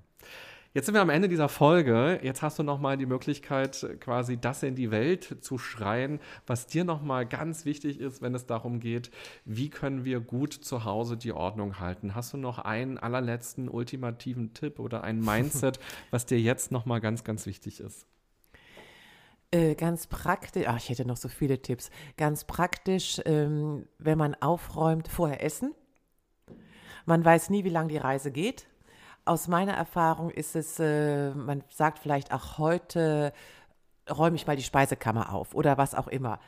[0.75, 2.19] Jetzt sind wir am Ende dieser Folge.
[2.21, 6.83] Jetzt hast du nochmal die Möglichkeit, quasi das in die Welt zu schreien, was dir
[6.83, 9.09] nochmal ganz wichtig ist, wenn es darum geht,
[9.45, 12.13] wie können wir gut zu Hause die Ordnung halten.
[12.13, 15.79] Hast du noch einen allerletzten ultimativen Tipp oder ein Mindset,
[16.11, 18.05] was dir jetzt nochmal ganz, ganz wichtig ist?
[19.51, 21.89] Äh, ganz praktisch, ach, ich hätte noch so viele Tipps.
[22.17, 25.73] Ganz praktisch, ähm, wenn man aufräumt, vorher essen.
[27.05, 28.67] Man weiß nie, wie lange die Reise geht
[29.25, 33.33] aus meiner Erfahrung ist es, äh, man sagt vielleicht auch heute,
[34.09, 36.39] räume ich mal die Speisekammer auf oder was auch immer.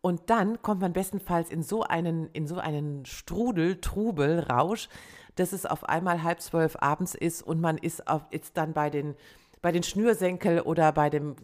[0.00, 4.88] Und dann kommt man bestenfalls in so einen, in so einen Strudel, Trubel, Rausch,
[5.34, 8.88] dass es auf einmal halb zwölf abends ist und man ist, auf, ist dann bei
[8.88, 9.14] den,
[9.60, 11.36] bei den Schnürsenkel oder bei dem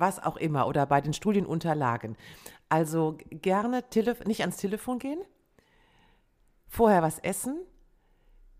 [0.00, 2.16] was auch immer oder bei den Studienunterlagen.
[2.68, 5.20] Also gerne Telef nicht ans Telefon gehen,
[6.68, 7.58] vorher was essen,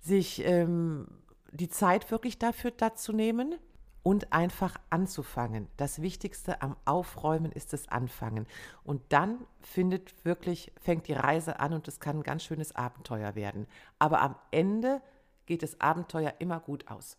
[0.01, 1.07] sich ähm,
[1.53, 3.57] die Zeit wirklich dafür dazu nehmen
[4.03, 5.69] und einfach anzufangen.
[5.77, 8.47] Das Wichtigste am Aufräumen ist das Anfangen.
[8.83, 13.35] Und dann findet wirklich, fängt die Reise an und es kann ein ganz schönes Abenteuer
[13.35, 13.67] werden.
[13.99, 15.03] Aber am Ende
[15.47, 17.19] geht das Abenteuer immer gut aus.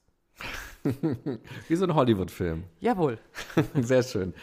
[1.68, 2.64] Wie so ein Hollywood-Film.
[2.80, 3.20] Jawohl.
[3.76, 4.34] Sehr schön.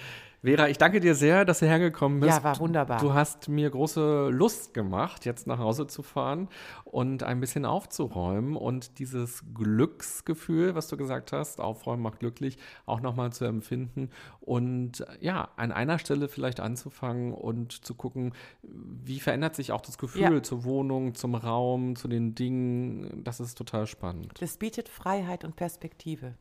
[0.41, 2.39] Vera, ich danke dir sehr, dass du hergekommen bist.
[2.39, 3.01] Ja, war wunderbar.
[3.01, 6.49] Du hast mir große Lust gemacht, jetzt nach Hause zu fahren
[6.85, 13.01] und ein bisschen aufzuräumen und dieses Glücksgefühl, was du gesagt hast, aufräumen macht glücklich, auch
[13.01, 14.11] nochmal zu empfinden
[14.41, 18.33] und ja, an einer Stelle vielleicht anzufangen und zu gucken,
[18.63, 20.43] wie verändert sich auch das Gefühl ja.
[20.43, 23.25] zur Wohnung, zum Raum, zu den Dingen.
[23.25, 24.33] Das ist total spannend.
[24.41, 26.35] Das bietet Freiheit und Perspektive.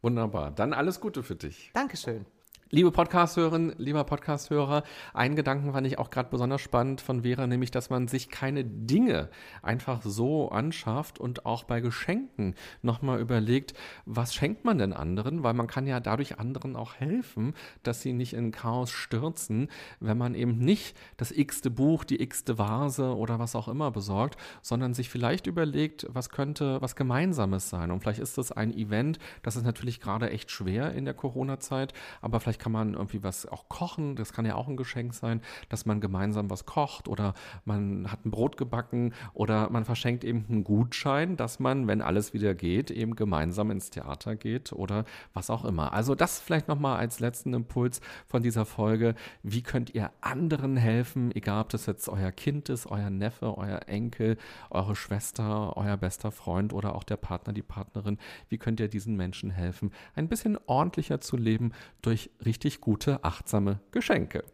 [0.00, 0.50] Wunderbar.
[0.50, 1.70] Dann alles Gute für dich.
[1.74, 2.24] Dankeschön.
[2.72, 7.72] Liebe Podcasthörerin, lieber Podcasthörer, einen Gedanken fand ich auch gerade besonders spannend von Vera, nämlich,
[7.72, 9.28] dass man sich keine Dinge
[9.60, 13.74] einfach so anschafft und auch bei Geschenken nochmal überlegt,
[14.06, 18.12] was schenkt man denn anderen, weil man kann ja dadurch anderen auch helfen, dass sie
[18.12, 19.68] nicht in Chaos stürzen,
[19.98, 24.38] wenn man eben nicht das x-te Buch, die x-te Vase oder was auch immer besorgt,
[24.62, 27.90] sondern sich vielleicht überlegt, was könnte was Gemeinsames sein.
[27.90, 31.94] Und vielleicht ist das ein Event, das ist natürlich gerade echt schwer in der Corona-Zeit,
[32.20, 35.40] aber vielleicht kann man irgendwie was auch kochen, das kann ja auch ein Geschenk sein,
[35.68, 37.34] dass man gemeinsam was kocht oder
[37.64, 42.32] man hat ein Brot gebacken oder man verschenkt eben einen Gutschein, dass man, wenn alles
[42.34, 45.04] wieder geht, eben gemeinsam ins Theater geht oder
[45.34, 45.92] was auch immer.
[45.92, 49.14] Also das vielleicht nochmal als letzten Impuls von dieser Folge.
[49.42, 53.88] Wie könnt ihr anderen helfen, egal ob das jetzt euer Kind ist, euer Neffe, euer
[53.88, 54.36] Enkel,
[54.70, 58.18] eure Schwester, euer bester Freund oder auch der Partner, die Partnerin.
[58.48, 63.80] Wie könnt ihr diesen Menschen helfen, ein bisschen ordentlicher zu leben durch richtig gute, achtsame
[63.92, 64.44] Geschenke.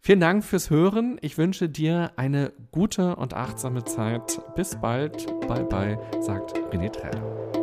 [0.00, 1.18] Vielen Dank fürs Hören.
[1.20, 4.40] Ich wünsche dir eine gute und achtsame Zeit.
[4.54, 5.26] Bis bald.
[5.48, 7.57] Bye bye, sagt René Träder.